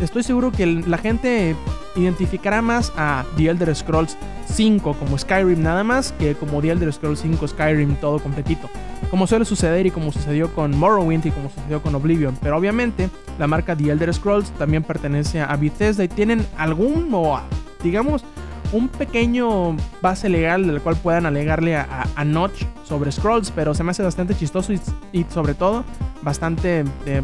estoy 0.00 0.22
seguro 0.22 0.50
que 0.52 0.66
la 0.66 0.98
gente 0.98 1.54
identificará 1.96 2.62
más 2.62 2.92
a 2.96 3.24
The 3.36 3.48
Elder 3.48 3.74
Scrolls 3.74 4.16
5 4.46 4.94
como 4.94 5.18
Skyrim 5.18 5.62
nada 5.62 5.84
más 5.84 6.12
que 6.12 6.34
como 6.34 6.60
The 6.60 6.70
Elder 6.70 6.92
Scrolls 6.92 7.20
5 7.20 7.48
Skyrim 7.48 7.96
todo 7.96 8.18
completito. 8.18 8.68
Como 9.10 9.26
suele 9.26 9.44
suceder 9.44 9.86
y 9.86 9.90
como 9.90 10.12
sucedió 10.12 10.54
con 10.54 10.76
Morrowind 10.76 11.26
y 11.26 11.30
como 11.30 11.50
sucedió 11.50 11.82
con 11.82 11.94
Oblivion. 11.94 12.36
Pero 12.40 12.56
obviamente 12.56 13.10
la 13.38 13.46
marca 13.46 13.76
The 13.76 13.90
Elder 13.90 14.12
Scrolls 14.14 14.50
también 14.52 14.82
pertenece 14.82 15.40
a 15.40 15.56
Bethesda 15.56 16.04
y 16.04 16.08
tienen 16.08 16.46
algún 16.56 17.08
o 17.12 17.40
digamos 17.82 18.24
un 18.72 18.88
pequeño 18.88 19.76
base 20.00 20.28
legal 20.28 20.66
del 20.66 20.80
cual 20.80 20.96
puedan 20.96 21.26
alegarle 21.26 21.76
a, 21.76 22.06
Notch 22.24 22.64
sobre 22.84 23.10
Scrolls, 23.10 23.50
pero 23.50 23.74
se 23.74 23.82
me 23.82 23.90
hace 23.90 24.02
bastante 24.02 24.34
chistoso 24.36 24.72
y, 25.12 25.24
sobre 25.24 25.54
todo 25.54 25.84
bastante 26.22 26.84
eh, 27.06 27.22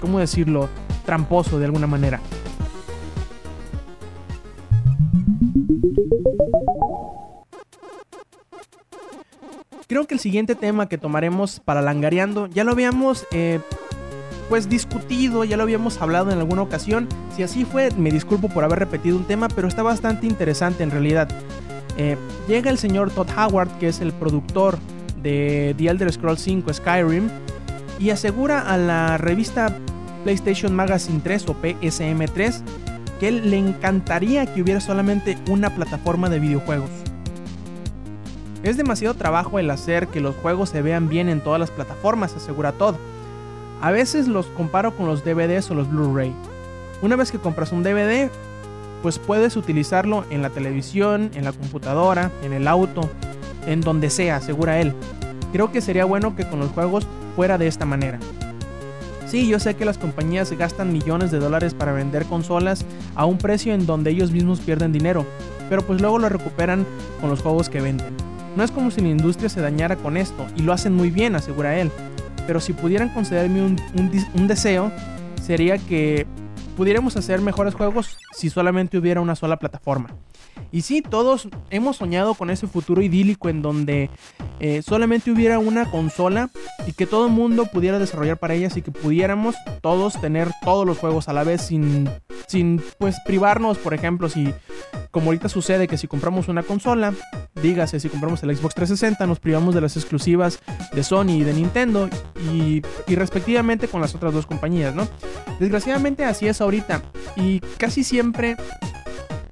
¿cómo 0.00 0.18
decirlo?, 0.18 0.68
tramposo 1.06 1.58
de 1.58 1.64
alguna 1.64 1.86
manera. 1.86 2.20
Creo 9.88 10.06
que 10.06 10.14
el 10.14 10.20
siguiente 10.20 10.56
tema 10.56 10.88
que 10.88 10.98
tomaremos 10.98 11.60
para 11.60 11.80
Langareando 11.80 12.48
ya 12.48 12.64
lo 12.64 12.72
habíamos 12.72 13.24
eh, 13.30 13.60
pues 14.48 14.68
discutido, 14.68 15.44
ya 15.44 15.56
lo 15.56 15.62
habíamos 15.62 16.02
hablado 16.02 16.30
en 16.32 16.38
alguna 16.38 16.62
ocasión. 16.62 17.08
Si 17.34 17.42
así 17.42 17.64
fue, 17.64 17.90
me 17.92 18.10
disculpo 18.10 18.48
por 18.48 18.64
haber 18.64 18.80
repetido 18.80 19.16
un 19.16 19.24
tema, 19.24 19.48
pero 19.48 19.68
está 19.68 19.82
bastante 19.82 20.26
interesante 20.26 20.82
en 20.82 20.90
realidad. 20.90 21.28
Eh, 21.96 22.16
llega 22.48 22.70
el 22.70 22.78
señor 22.78 23.10
Todd 23.10 23.28
Howard, 23.36 23.78
que 23.78 23.88
es 23.88 24.00
el 24.00 24.12
productor 24.12 24.78
de 25.22 25.74
The 25.78 25.88
Elder 25.88 26.12
Scrolls 26.12 26.40
5 26.40 26.72
Skyrim, 26.74 27.30
y 27.98 28.10
asegura 28.10 28.60
a 28.60 28.76
la 28.76 29.18
revista 29.18 29.74
PlayStation 30.26 30.74
Magazine 30.74 31.20
3 31.22 31.46
o 31.50 31.54
PSM 31.54 32.24
3 32.24 32.62
que 33.20 33.30
le 33.30 33.58
encantaría 33.58 34.52
que 34.52 34.60
hubiera 34.60 34.80
solamente 34.80 35.38
una 35.48 35.70
plataforma 35.70 36.28
de 36.28 36.40
videojuegos. 36.40 36.90
Es 38.64 38.76
demasiado 38.76 39.14
trabajo 39.14 39.60
el 39.60 39.70
hacer 39.70 40.08
que 40.08 40.20
los 40.20 40.34
juegos 40.34 40.70
se 40.70 40.82
vean 40.82 41.08
bien 41.08 41.28
en 41.28 41.40
todas 41.40 41.60
las 41.60 41.70
plataformas, 41.70 42.34
asegura 42.34 42.72
Todd. 42.72 42.96
A 43.80 43.92
veces 43.92 44.26
los 44.26 44.46
comparo 44.46 44.96
con 44.96 45.06
los 45.06 45.24
DVDs 45.24 45.70
o 45.70 45.74
los 45.74 45.88
Blu-ray. 45.88 46.34
Una 47.02 47.14
vez 47.14 47.30
que 47.30 47.38
compras 47.38 47.70
un 47.70 47.84
DVD, 47.84 48.28
pues 49.02 49.20
puedes 49.20 49.56
utilizarlo 49.56 50.24
en 50.30 50.42
la 50.42 50.50
televisión, 50.50 51.30
en 51.34 51.44
la 51.44 51.52
computadora, 51.52 52.32
en 52.42 52.52
el 52.52 52.66
auto, 52.66 53.08
en 53.64 53.80
donde 53.80 54.10
sea, 54.10 54.36
asegura 54.38 54.80
él. 54.80 54.92
Creo 55.52 55.70
que 55.70 55.80
sería 55.80 56.04
bueno 56.04 56.34
que 56.34 56.48
con 56.48 56.58
los 56.58 56.72
juegos 56.72 57.06
fuera 57.36 57.58
de 57.58 57.68
esta 57.68 57.86
manera. 57.86 58.18
Sí, 59.26 59.48
yo 59.48 59.58
sé 59.58 59.74
que 59.74 59.84
las 59.84 59.98
compañías 59.98 60.52
gastan 60.52 60.92
millones 60.92 61.32
de 61.32 61.40
dólares 61.40 61.74
para 61.74 61.92
vender 61.92 62.26
consolas 62.26 62.84
a 63.16 63.26
un 63.26 63.38
precio 63.38 63.74
en 63.74 63.84
donde 63.84 64.10
ellos 64.12 64.30
mismos 64.30 64.60
pierden 64.60 64.92
dinero, 64.92 65.26
pero 65.68 65.82
pues 65.82 66.00
luego 66.00 66.20
lo 66.20 66.28
recuperan 66.28 66.86
con 67.20 67.30
los 67.30 67.42
juegos 67.42 67.68
que 67.68 67.80
venden. 67.80 68.14
No 68.56 68.62
es 68.62 68.70
como 68.70 68.92
si 68.92 69.00
la 69.00 69.08
industria 69.08 69.48
se 69.48 69.60
dañara 69.60 69.96
con 69.96 70.16
esto, 70.16 70.46
y 70.56 70.62
lo 70.62 70.72
hacen 70.72 70.94
muy 70.94 71.10
bien, 71.10 71.34
asegura 71.34 71.76
él. 71.76 71.90
Pero 72.46 72.60
si 72.60 72.72
pudieran 72.72 73.08
concederme 73.08 73.62
un, 73.62 74.46
deseo, 74.46 74.92
sería 75.42 75.76
que 75.76 76.24
pudiéramos 76.76 77.16
hacer 77.16 77.40
mejores 77.40 77.74
juegos 77.74 78.16
si 78.32 78.48
solamente 78.48 78.96
hubiera 78.96 79.20
una 79.20 79.34
sola 79.34 79.58
plataforma. 79.58 80.10
Y 80.72 80.82
sí, 80.82 81.02
todos 81.02 81.48
hemos 81.70 81.96
soñado 81.96 82.34
con 82.34 82.50
ese 82.50 82.66
futuro 82.66 83.02
idílico 83.02 83.48
en 83.48 83.62
donde 83.62 84.10
eh, 84.60 84.82
solamente 84.82 85.30
hubiera 85.30 85.58
una 85.58 85.90
consola 85.90 86.50
y 86.86 86.92
que 86.92 87.06
todo 87.06 87.26
el 87.26 87.32
mundo 87.32 87.66
pudiera 87.66 87.98
desarrollar 87.98 88.38
para 88.38 88.54
ellas 88.54 88.76
y 88.76 88.82
que 88.82 88.90
pudiéramos 88.90 89.54
todos 89.80 90.20
tener 90.20 90.50
todos 90.62 90.86
los 90.86 90.98
juegos 90.98 91.28
a 91.28 91.32
la 91.32 91.44
vez 91.44 91.62
sin, 91.62 92.08
sin 92.46 92.82
pues 92.98 93.16
privarnos, 93.24 93.78
por 93.78 93.94
ejemplo, 93.94 94.28
si 94.28 94.52
como 95.10 95.26
ahorita 95.26 95.48
sucede 95.48 95.88
que 95.88 95.96
si 95.96 96.08
compramos 96.08 96.48
una 96.48 96.62
consola, 96.62 97.14
dígase 97.62 98.00
si 98.00 98.08
compramos 98.08 98.42
el 98.42 98.54
Xbox 98.54 98.74
360, 98.74 99.26
nos 99.26 99.40
privamos 99.40 99.74
de 99.74 99.80
las 99.80 99.96
exclusivas 99.96 100.60
de 100.92 101.02
Sony 101.02 101.38
y 101.38 101.44
de 101.44 101.54
Nintendo 101.54 102.10
y, 102.52 102.82
y 103.06 103.14
respectivamente 103.14 103.88
con 103.88 104.00
las 104.00 104.14
otras 104.14 104.34
dos 104.34 104.46
compañías, 104.46 104.94
¿no? 104.94 105.08
Desgraciadamente 105.58 106.24
así 106.24 106.48
es 106.48 106.60
ahorita 106.60 107.02
y 107.36 107.60
casi 107.78 108.04
siempre 108.04 108.56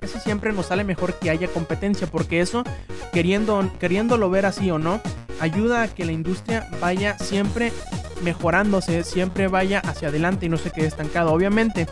casi 0.05 0.21
siempre 0.21 0.53
nos 0.53 0.67
sale 0.67 0.85
mejor 0.85 1.15
que 1.15 1.31
haya 1.31 1.49
competencia, 1.49 2.07
porque 2.07 2.41
eso, 2.41 2.63
queriendo, 3.15 3.71
queriéndolo 3.81 4.29
ver 4.29 4.45
así 4.45 4.71
o 4.71 4.79
no, 4.79 5.01
ayuda 5.41 5.83
a 5.83 5.89
que 5.89 6.05
la 6.05 6.13
industria 6.13 6.69
vaya 6.79 7.17
siempre 7.19 7.73
mejorándose, 8.23 9.03
siempre 9.03 9.49
vaya 9.49 9.79
hacia 9.81 10.09
adelante 10.09 10.45
y 10.45 10.51
no 10.51 10.59
se 10.59 10.71
quede 10.71 10.89
estancado. 10.89 11.33
Obviamente, 11.33 11.87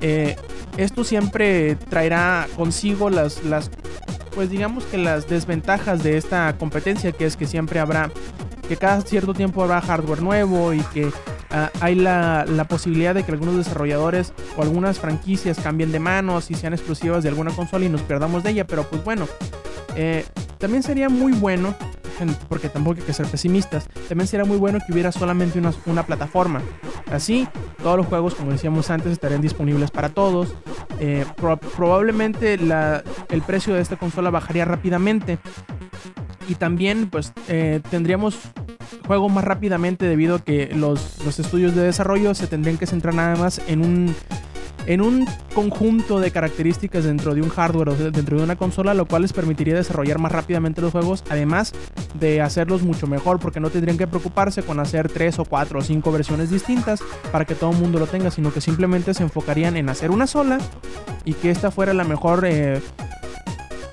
eh, 0.00 0.36
esto 0.76 1.02
siempre 1.02 1.74
traerá 1.74 2.46
consigo 2.56 3.10
las, 3.10 3.42
las, 3.42 3.72
pues 4.36 4.50
digamos 4.50 4.84
que 4.84 4.98
las 4.98 5.28
desventajas 5.28 6.04
de 6.04 6.16
esta 6.16 6.56
competencia, 6.58 7.10
que 7.10 7.26
es 7.26 7.36
que 7.36 7.48
siempre 7.48 7.80
habrá, 7.80 8.12
que 8.68 8.76
cada 8.76 9.00
cierto 9.00 9.34
tiempo 9.34 9.64
habrá 9.64 9.80
hardware 9.80 10.22
nuevo 10.22 10.72
y 10.72 10.80
que 10.94 11.10
Ah, 11.50 11.70
hay 11.80 11.94
la, 11.94 12.44
posibilidad 12.68 13.14
de 13.14 13.24
que 13.24 13.32
algunos 13.32 13.56
desarrolladores 13.56 14.34
o 14.58 14.62
algunas 14.62 14.98
franquicias 14.98 15.60
cambien 15.60 15.92
de 15.92 16.00
manos 16.00 16.50
y 16.50 16.54
sean 16.54 16.72
exclusivas 16.72 17.22
de 17.22 17.28
alguna 17.28 17.52
consola 17.52 17.84
y 17.84 17.88
nos 17.88 18.02
perdamos 18.02 18.42
de 18.42 18.50
ella, 18.50 18.66
pero 18.66 18.82
pues 18.82 19.04
bueno, 19.04 19.28
eh, 19.94 20.24
también 20.58 20.82
sería 20.82 21.08
muy 21.08 21.32
bueno, 21.32 21.76
porque 22.48 22.68
tampoco 22.68 22.98
hay 22.98 23.06
que 23.06 23.12
ser 23.12 23.26
pesimistas, 23.26 23.88
también 24.08 24.26
sería 24.26 24.44
muy 24.44 24.56
bueno 24.56 24.80
que 24.84 24.92
hubiera 24.92 25.12
solamente 25.12 25.62
una, 25.86 26.02
plataforma. 26.02 26.60
Así, 27.12 27.46
todos 27.80 27.96
los 27.96 28.06
juegos, 28.06 28.34
como 28.34 28.50
decíamos 28.50 28.90
antes, 28.90 29.12
estarían 29.12 29.40
disponibles 29.40 29.92
para 29.92 30.08
todos. 30.08 30.54
Eh, 30.98 31.24
probablemente 31.76 32.54
el 32.54 33.42
precio 33.46 33.74
de 33.74 33.80
esta 33.80 33.96
consola 33.96 34.30
bajaría 34.30 34.64
rápidamente. 34.64 35.38
Y 36.48 36.54
también, 36.56 37.08
pues, 37.08 37.32
eh, 37.48 37.80
tendríamos 37.90 38.38
juego 39.06 39.28
más 39.28 39.44
rápidamente 39.44 40.06
debido 40.06 40.36
a 40.36 40.44
que 40.44 40.70
los, 40.74 41.18
estudios 41.38 41.74
de 41.74 41.82
desarrollo 41.82 42.34
se 42.34 42.46
tendrían 42.46 42.78
que 42.78 42.86
centrar 42.86 43.14
nada 43.14 43.36
más 43.36 43.60
en 43.68 43.84
un 43.84 44.14
en 44.86 45.02
un 45.02 45.26
conjunto 45.54 46.18
de 46.18 46.30
características 46.30 47.04
dentro 47.04 47.34
de 47.34 47.42
un 47.42 47.50
hardware 47.50 47.90
o 47.90 47.94
dentro 47.94 48.38
de 48.38 48.42
una 48.42 48.56
consola, 48.56 48.94
lo 48.94 49.04
cual 49.04 49.20
les 49.20 49.34
permitiría 49.34 49.74
desarrollar 49.74 50.18
más 50.18 50.32
rápidamente 50.32 50.80
los 50.80 50.92
juegos, 50.92 51.24
además 51.28 51.74
de 52.14 52.40
hacerlos 52.40 52.82
mucho 52.82 53.06
mejor, 53.06 53.38
porque 53.38 53.60
no 53.60 53.68
tendrían 53.68 53.98
que 53.98 54.06
preocuparse 54.06 54.62
con 54.62 54.80
hacer 54.80 55.10
3 55.10 55.40
o 55.40 55.44
4 55.44 55.78
o 55.78 55.82
5 55.82 56.10
versiones 56.10 56.50
distintas 56.50 57.00
para 57.30 57.44
que 57.44 57.54
todo 57.54 57.72
el 57.72 57.76
mundo 57.76 57.98
lo 57.98 58.06
tenga, 58.06 58.30
sino 58.30 58.50
que 58.50 58.62
simplemente 58.62 59.12
se 59.12 59.24
enfocarían 59.24 59.76
en 59.76 59.90
hacer 59.90 60.10
una 60.10 60.26
sola 60.26 60.56
y 61.26 61.34
que 61.34 61.50
esta 61.50 61.70
fuera 61.70 61.92
la 61.92 62.04
mejor... 62.04 62.46
Eh, 62.46 62.80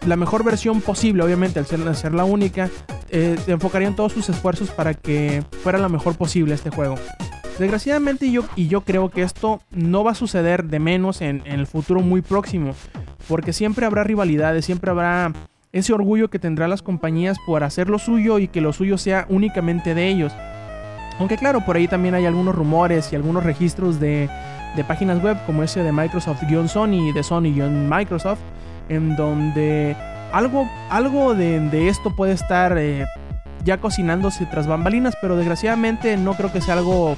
la 0.05 0.15
mejor 0.15 0.43
versión 0.43 0.81
posible, 0.81 1.23
obviamente, 1.23 1.59
al 1.59 1.65
ser, 1.65 2.13
la 2.13 2.25
única, 2.25 2.69
eh, 3.09 3.37
enfocarían 3.47 3.95
todos 3.95 4.13
sus 4.13 4.29
esfuerzos 4.29 4.69
para 4.69 4.93
que 4.93 5.43
fuera 5.63 5.77
lo 5.77 5.89
mejor 5.89 6.15
posible 6.15 6.53
este 6.53 6.69
juego. 6.69 6.95
Desgraciadamente 7.59 8.29
yo, 8.31 8.43
y 8.55 8.67
yo 8.67 8.81
creo 8.81 9.09
que 9.09 9.21
esto 9.21 9.61
no 9.71 10.03
va 10.03 10.11
a 10.11 10.15
suceder 10.15 10.65
de 10.65 10.79
menos 10.79 11.21
en, 11.21 11.41
el 11.45 11.67
futuro 11.67 12.01
muy 12.01 12.21
próximo, 12.21 12.75
porque 13.29 13.53
siempre 13.53 13.85
habrá 13.85 14.03
rivalidades, 14.03 14.65
siempre 14.65 14.91
habrá 14.91 15.31
ese 15.71 15.93
orgullo 15.93 16.29
que 16.29 16.39
tendrán 16.39 16.69
las 16.69 16.81
compañías 16.81 17.37
por 17.45 17.63
hacer 17.63 17.89
lo 17.89 17.97
suyo 17.97 18.39
y 18.39 18.49
que 18.49 18.59
lo 18.59 18.73
suyo 18.73 18.97
sea 18.97 19.25
únicamente 19.29 19.93
de 19.93 20.07
ellos. 20.09 20.33
Aunque 21.17 21.37
claro, 21.37 21.61
por 21.65 21.77
ahí 21.77 21.87
también 21.87 22.15
hay 22.15 22.25
algunos 22.25 22.55
rumores 22.55 23.13
y 23.13 23.15
algunos 23.15 23.45
registros 23.45 24.01
de, 24.01 24.29
de 24.75 24.83
páginas 24.83 25.23
web 25.23 25.37
como 25.45 25.63
ese 25.63 25.81
de 25.81 25.93
Microsoft-Sony 25.93 27.09
y 27.09 27.11
de 27.13 27.23
Sony-Microsoft, 27.23 28.39
en 28.89 29.15
donde 29.15 29.95
algo, 30.35 30.69
algo 30.89 31.33
de, 31.33 31.87
esto 31.87 32.13
puede 32.13 32.33
estar 32.33 32.77
eh, 32.77 33.05
ya 33.63 33.77
cocinándose 33.77 34.45
tras 34.45 34.67
bambalinas, 34.67 35.15
pero 35.21 35.37
desgraciadamente 35.37 36.17
no 36.17 36.33
creo 36.33 36.51
que 36.51 36.59
sea 36.59 36.73
algo, 36.73 37.15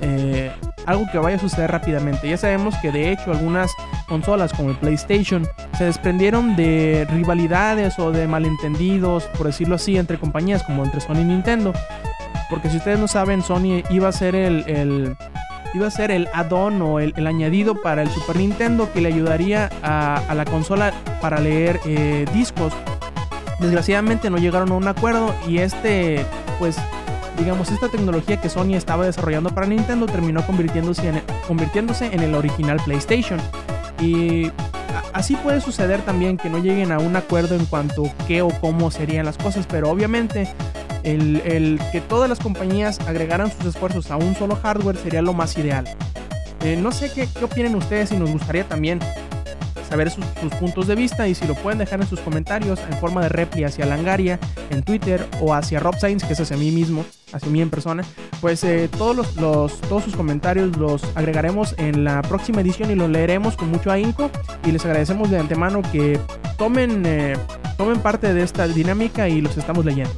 eh, 0.00 0.50
algo 0.86 1.04
que 1.12 1.18
vaya 1.18 1.36
a 1.36 1.38
suceder 1.38 1.70
rápidamente. 1.70 2.30
Ya 2.30 2.38
sabemos 2.38 2.74
que 2.80 2.90
de 2.90 3.12
hecho 3.12 3.30
algunas 3.30 3.70
consolas 4.08 4.54
como 4.54 4.70
el 4.70 4.76
PlayStation 4.76 5.46
se 5.76 5.84
desprendieron 5.84 6.56
de 6.56 7.06
rivalidades 7.10 7.98
o 7.98 8.10
de 8.10 8.26
malentendidos, 8.26 9.24
por 9.36 9.48
decirlo 9.48 9.74
así, 9.74 9.98
entre 9.98 10.18
compañías 10.18 10.62
como 10.62 10.82
entre 10.82 11.02
Sony 11.02 11.20
y 11.20 11.24
Nintendo. 11.24 11.74
Porque 12.48 12.70
si 12.70 12.78
ustedes 12.78 12.98
no 12.98 13.06
saben, 13.06 13.42
Sony 13.42 13.82
iba 13.90 14.08
a 14.08 14.12
ser 14.12 14.34
el 14.34 15.14
iba 15.76 15.86
a 15.86 15.90
ser 15.90 16.10
el 16.10 16.28
add-on 16.32 16.80
o 16.80 17.00
el, 17.00 17.26
añadido 17.26 17.80
para 17.80 18.02
el 18.02 18.08
Super 18.08 18.36
Nintendo 18.36 18.90
que 18.92 19.00
le 19.00 19.08
ayudaría 19.08 19.70
a, 19.82 20.34
la 20.34 20.44
consola 20.44 20.92
para 21.20 21.38
leer 21.38 21.80
eh, 21.84 22.24
discos. 22.32 22.72
Desgraciadamente 23.60 24.30
no 24.30 24.38
llegaron 24.38 24.72
a 24.72 24.74
un 24.74 24.88
acuerdo 24.88 25.34
y 25.46 25.58
este, 25.58 26.24
pues, 26.58 26.76
digamos, 27.38 27.70
esta 27.70 27.88
tecnología 27.88 28.40
que 28.40 28.48
Sony 28.48 28.74
estaba 28.74 29.04
desarrollando 29.04 29.50
para 29.50 29.66
Nintendo 29.66 30.06
terminó 30.06 30.44
convirtiéndose 30.46 31.08
en, 31.08 31.22
convirtiéndose 31.46 32.06
en 32.06 32.20
el 32.22 32.34
original 32.34 32.80
PlayStation. 32.84 33.40
Y 34.00 34.50
así 35.12 35.36
puede 35.36 35.60
suceder 35.60 36.00
también 36.02 36.38
que 36.38 36.48
no 36.48 36.58
lleguen 36.58 36.90
a 36.92 36.98
un 36.98 37.16
acuerdo 37.16 37.54
en 37.54 37.66
cuanto 37.66 38.10
qué 38.26 38.42
o 38.42 38.48
cómo 38.60 38.90
serían 38.90 39.26
las 39.26 39.36
cosas, 39.36 39.66
pero 39.66 39.90
obviamente 39.90 40.48
el, 41.06 41.80
que 41.92 42.00
todas 42.00 42.28
las 42.28 42.38
compañías 42.38 43.00
agregaran 43.00 43.50
sus 43.50 43.66
esfuerzos 43.66 44.10
a 44.10 44.16
un 44.16 44.34
solo 44.34 44.56
hardware 44.56 44.96
sería 44.96 45.22
lo 45.22 45.32
más 45.32 45.56
ideal. 45.56 45.84
Eh, 46.62 46.76
no 46.76 46.90
sé 46.90 47.10
qué, 47.12 47.28
qué 47.28 47.44
opinen 47.44 47.74
ustedes 47.74 48.12
y 48.12 48.16
nos 48.16 48.30
gustaría 48.30 48.64
también 48.64 49.00
saber 49.88 50.10
sus, 50.10 50.24
puntos 50.58 50.86
de 50.86 50.94
vista 50.94 51.28
y 51.28 51.34
si 51.34 51.46
lo 51.46 51.54
pueden 51.54 51.78
dejar 51.78 52.00
en 52.00 52.06
sus 52.06 52.20
comentarios 52.20 52.80
en 52.90 52.98
forma 52.98 53.22
de 53.22 53.28
repli 53.28 53.64
hacia 53.64 53.86
Langaria 53.86 54.38
en 54.70 54.82
Twitter 54.82 55.26
o 55.40 55.54
hacia 55.54 55.80
Rob 55.80 55.96
Sainz, 55.98 56.24
que 56.24 56.32
es 56.32 56.40
hacia 56.40 56.56
mí 56.56 56.70
mismo, 56.70 57.04
hacia 57.32 57.48
mí 57.50 57.60
en 57.60 57.70
persona, 57.70 58.04
pues 58.40 58.64
eh, 58.64 58.88
todos, 58.88 59.36
los, 59.36 59.80
todos 59.80 60.04
sus 60.04 60.16
comentarios 60.16 60.76
los 60.76 61.04
agregaremos 61.14 61.74
en 61.78 62.04
la 62.04 62.22
próxima 62.22 62.60
edición 62.60 62.90
y 62.90 62.94
los 62.94 63.08
leeremos 63.08 63.56
con 63.56 63.70
mucho 63.70 63.90
ahínco 63.90 64.30
y 64.64 64.72
les 64.72 64.84
agradecemos 64.84 65.30
de 65.30 65.38
antemano 65.38 65.82
que 65.82 66.18
tomen, 66.58 67.04
eh, 67.06 67.36
tomen 67.76 68.00
parte 68.00 68.34
de 68.34 68.42
esta 68.42 68.66
dinámica 68.66 69.28
y 69.28 69.40
los 69.40 69.56
estamos 69.56 69.84
leyendo. 69.84 70.12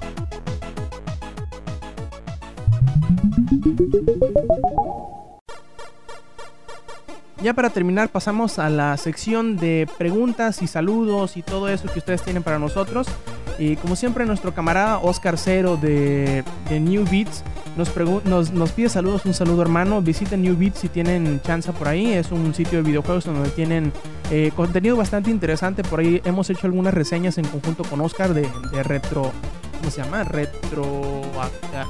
Ya 7.41 7.55
para 7.55 7.71
terminar 7.71 8.09
pasamos 8.09 8.59
a 8.59 8.69
la 8.69 8.97
sección 8.97 9.57
de 9.57 9.89
preguntas 9.97 10.61
y 10.61 10.67
saludos 10.67 11.37
y 11.37 11.43
todo 11.43 11.69
eso 11.69 11.89
que 11.93 12.01
ustedes 12.01 12.23
tienen 12.23 12.43
para 12.43 12.59
nosotros. 12.59 13.07
Y 13.61 13.77
como 13.77 13.95
siempre 13.95 14.27
nuestro 14.27 14.53
camarada 14.53 14.99
Oscar 14.99 15.39
Cero 15.39 15.79
de, 15.81 16.43
New 16.69 17.05
Beats 17.09 17.45
nos, 17.77 18.71
pide 18.73 18.89
saludos, 18.89 19.25
un 19.25 19.35
saludo 19.35 19.63
hermano. 19.63 20.03
Visiten 20.03 20.43
New 20.43 20.57
Beats 20.57 20.81
si 20.81 20.89
tienen 20.89 21.41
chance 21.43 21.73
por 21.73 21.87
ahí. 21.87 22.13
Es 22.13 22.33
un 22.33 22.53
sitio 22.55 22.79
de 22.79 22.89
videojuegos 22.89 23.25
donde 23.25 23.51
tienen 23.51 23.93
eh, 24.33 24.51
contenido 24.57 24.97
bastante 24.97 25.31
interesante. 25.31 25.85
Por 25.85 26.01
ahí 26.01 26.21
hemos 26.25 26.51
hecho 26.51 26.67
algunas 26.67 26.93
reseñas 26.93 27.39
en 27.39 27.47
conjunto 27.47 27.85
con 27.85 28.01
Oscar 28.01 28.35
de 28.35 28.83
retro 28.83 29.33
¿cómo 29.79 29.91
se 29.91 30.03
llama? 30.03 30.25
Retro. 30.25 31.23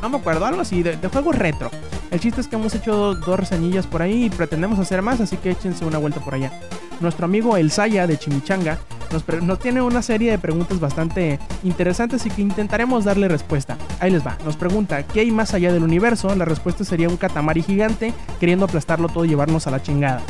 No 0.02 0.08
me 0.08 0.18
acuerdo, 0.18 0.46
algo 0.46 0.60
así, 0.60 0.82
de, 0.82 0.96
juegos 1.08 1.36
retro. 1.36 1.70
El 2.10 2.20
chiste 2.20 2.40
es 2.40 2.48
que 2.48 2.56
hemos 2.56 2.74
hecho 2.74 3.14
dos 3.14 3.40
reseñillas 3.40 3.86
por 3.86 4.02
ahí 4.02 4.24
y 4.24 4.30
pretendemos 4.30 4.78
hacer 4.78 5.02
más, 5.02 5.20
así 5.20 5.36
que 5.36 5.50
échense 5.50 5.84
una 5.84 5.98
vuelta 5.98 6.20
por 6.20 6.34
allá. 6.34 6.52
Nuestro 7.00 7.26
amigo 7.26 7.56
El 7.56 7.70
Saya 7.70 8.06
de 8.06 8.18
Chimichanga 8.18 8.78
nos, 9.12 9.26
nos, 9.42 9.58
tiene 9.58 9.80
una 9.80 10.02
serie 10.02 10.30
de 10.30 10.38
preguntas 10.38 10.80
bastante 10.80 11.38
interesantes 11.62 12.26
y 12.26 12.30
que 12.30 12.42
intentaremos 12.42 13.04
darle 13.04 13.28
respuesta. 13.28 13.76
Ahí 14.00 14.10
les 14.10 14.26
va. 14.26 14.36
Nos 14.44 14.56
pregunta, 14.56 15.02
¿qué 15.04 15.20
hay 15.20 15.30
más 15.30 15.54
allá 15.54 15.72
del 15.72 15.84
universo? 15.84 16.34
La 16.34 16.44
respuesta 16.44 16.84
sería 16.84 17.08
un 17.08 17.16
catamari 17.16 17.62
gigante 17.62 18.12
queriendo 18.40 18.64
aplastarlo 18.64 19.08
todo 19.08 19.24
y 19.24 19.28
llevarnos 19.28 19.66
a 19.66 19.70
la 19.70 19.82
chingada. 19.82 20.22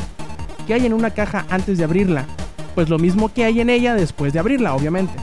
¿Qué 0.67 0.75
hay 0.75 0.85
en 0.85 0.93
una 0.93 1.09
caja 1.09 1.45
antes 1.49 1.77
de 1.77 1.83
abrirla? 1.83 2.25
Pues 2.75 2.89
lo 2.89 2.99
mismo 2.99 3.33
que 3.33 3.45
hay 3.45 3.59
en 3.61 3.69
ella 3.69 3.95
después 3.95 4.33
de 4.33 4.39
abrirla, 4.39 4.75
obviamente. 4.75 5.13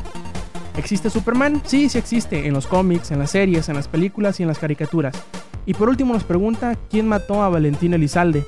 ¿Existe 0.76 1.08
Superman? 1.08 1.62
Sí, 1.64 1.88
sí 1.88 1.98
existe, 1.98 2.46
en 2.46 2.52
los 2.52 2.66
cómics, 2.66 3.10
en 3.10 3.18
las 3.18 3.30
series, 3.30 3.68
en 3.68 3.76
las 3.76 3.88
películas 3.88 4.38
y 4.38 4.42
en 4.42 4.48
las 4.48 4.58
caricaturas. 4.58 5.16
Y 5.64 5.74
por 5.74 5.88
último 5.88 6.12
nos 6.12 6.24
pregunta, 6.24 6.76
¿quién 6.90 7.08
mató 7.08 7.42
a 7.42 7.48
Valentín 7.48 7.94
Elizalde? 7.94 8.44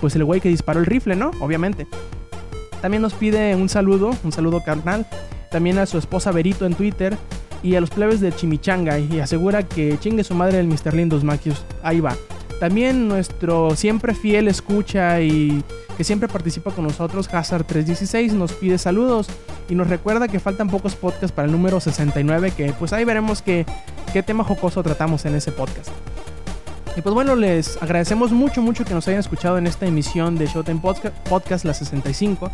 Pues 0.00 0.16
el 0.16 0.24
güey 0.24 0.40
que 0.40 0.48
disparó 0.48 0.80
el 0.80 0.86
rifle, 0.86 1.16
¿no? 1.16 1.30
Obviamente. 1.40 1.86
También 2.80 3.02
nos 3.02 3.14
pide 3.14 3.54
un 3.54 3.68
saludo, 3.68 4.14
un 4.24 4.32
saludo 4.32 4.62
carnal, 4.64 5.06
también 5.50 5.78
a 5.78 5.86
su 5.86 5.98
esposa 5.98 6.32
Berito 6.32 6.66
en 6.66 6.74
Twitter 6.74 7.16
y 7.62 7.74
a 7.74 7.80
los 7.80 7.90
plebes 7.90 8.20
de 8.20 8.32
Chimichanga 8.32 8.98
y 8.98 9.20
asegura 9.20 9.62
que 9.62 9.98
chingue 9.98 10.24
su 10.24 10.34
madre 10.34 10.58
el 10.58 10.66
Mr. 10.68 10.94
Lindos 10.94 11.24
Macius. 11.24 11.64
Ahí 11.82 12.00
va. 12.00 12.16
También 12.60 13.08
nuestro 13.08 13.76
siempre 13.76 14.14
fiel 14.14 14.48
escucha 14.48 15.20
y 15.20 15.62
que 15.96 16.04
siempre 16.04 16.28
participa 16.28 16.70
con 16.70 16.84
nosotros, 16.84 17.30
Hazard316, 17.30 18.32
nos 18.32 18.52
pide 18.52 18.78
saludos 18.78 19.28
y 19.68 19.74
nos 19.74 19.88
recuerda 19.88 20.28
que 20.28 20.40
faltan 20.40 20.68
pocos 20.68 20.94
podcasts 20.94 21.32
para 21.32 21.46
el 21.46 21.52
número 21.52 21.80
69, 21.80 22.52
que 22.56 22.72
pues 22.72 22.92
ahí 22.92 23.04
veremos 23.04 23.42
qué, 23.42 23.66
qué 24.12 24.22
tema 24.22 24.44
jocoso 24.44 24.82
tratamos 24.82 25.24
en 25.24 25.34
ese 25.34 25.52
podcast. 25.52 25.90
Y 26.96 27.02
pues 27.02 27.14
bueno, 27.14 27.36
les 27.36 27.80
agradecemos 27.82 28.32
mucho, 28.32 28.62
mucho 28.62 28.84
que 28.86 28.94
nos 28.94 29.06
hayan 29.06 29.20
escuchado 29.20 29.58
en 29.58 29.66
esta 29.66 29.84
emisión 29.84 30.36
de 30.36 30.46
Showtime 30.46 30.80
Podcast, 30.80 31.66
la 31.66 31.74
65. 31.74 32.50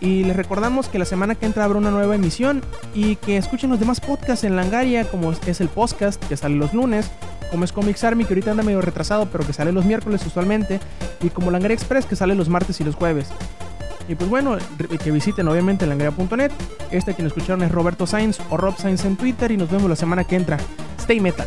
Y 0.00 0.24
les 0.24 0.34
recordamos 0.34 0.88
que 0.88 0.98
la 0.98 1.04
semana 1.04 1.36
que 1.36 1.46
entra 1.46 1.64
habrá 1.64 1.78
una 1.78 1.92
nueva 1.92 2.16
emisión 2.16 2.60
y 2.92 3.14
que 3.16 3.36
escuchen 3.36 3.70
los 3.70 3.78
demás 3.78 4.00
podcasts 4.00 4.42
en 4.42 4.56
Langaria, 4.56 5.04
como 5.04 5.30
es 5.30 5.60
el 5.60 5.68
podcast 5.68 6.22
que 6.24 6.36
sale 6.36 6.56
los 6.56 6.74
lunes, 6.74 7.08
como 7.54 7.64
es 7.64 7.72
Comics 7.72 8.02
Army, 8.02 8.24
que 8.24 8.34
ahorita 8.34 8.50
anda 8.50 8.64
medio 8.64 8.80
retrasado, 8.80 9.26
pero 9.26 9.46
que 9.46 9.52
sale 9.52 9.70
los 9.70 9.84
miércoles 9.84 10.26
usualmente, 10.26 10.80
y 11.22 11.30
como 11.30 11.52
Langaria 11.52 11.76
Express, 11.76 12.04
que 12.04 12.16
sale 12.16 12.34
los 12.34 12.48
martes 12.48 12.80
y 12.80 12.84
los 12.84 12.96
jueves. 12.96 13.28
Y 14.08 14.16
pues 14.16 14.28
bueno, 14.28 14.58
que 15.00 15.10
visiten 15.12 15.46
obviamente 15.46 15.86
langaria.net. 15.86 16.50
Este 16.90 17.14
quien 17.14 17.28
escucharon 17.28 17.62
es 17.62 17.70
Roberto 17.70 18.08
Sainz 18.08 18.40
o 18.50 18.56
Rob 18.56 18.76
Sainz 18.76 19.04
en 19.04 19.16
Twitter 19.16 19.52
y 19.52 19.56
nos 19.56 19.70
vemos 19.70 19.88
la 19.88 19.94
semana 19.94 20.24
que 20.24 20.34
entra. 20.34 20.58
Stay 20.98 21.20
metal. 21.20 21.46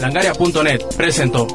Langaria.net 0.00 0.80
presentó 0.96 1.46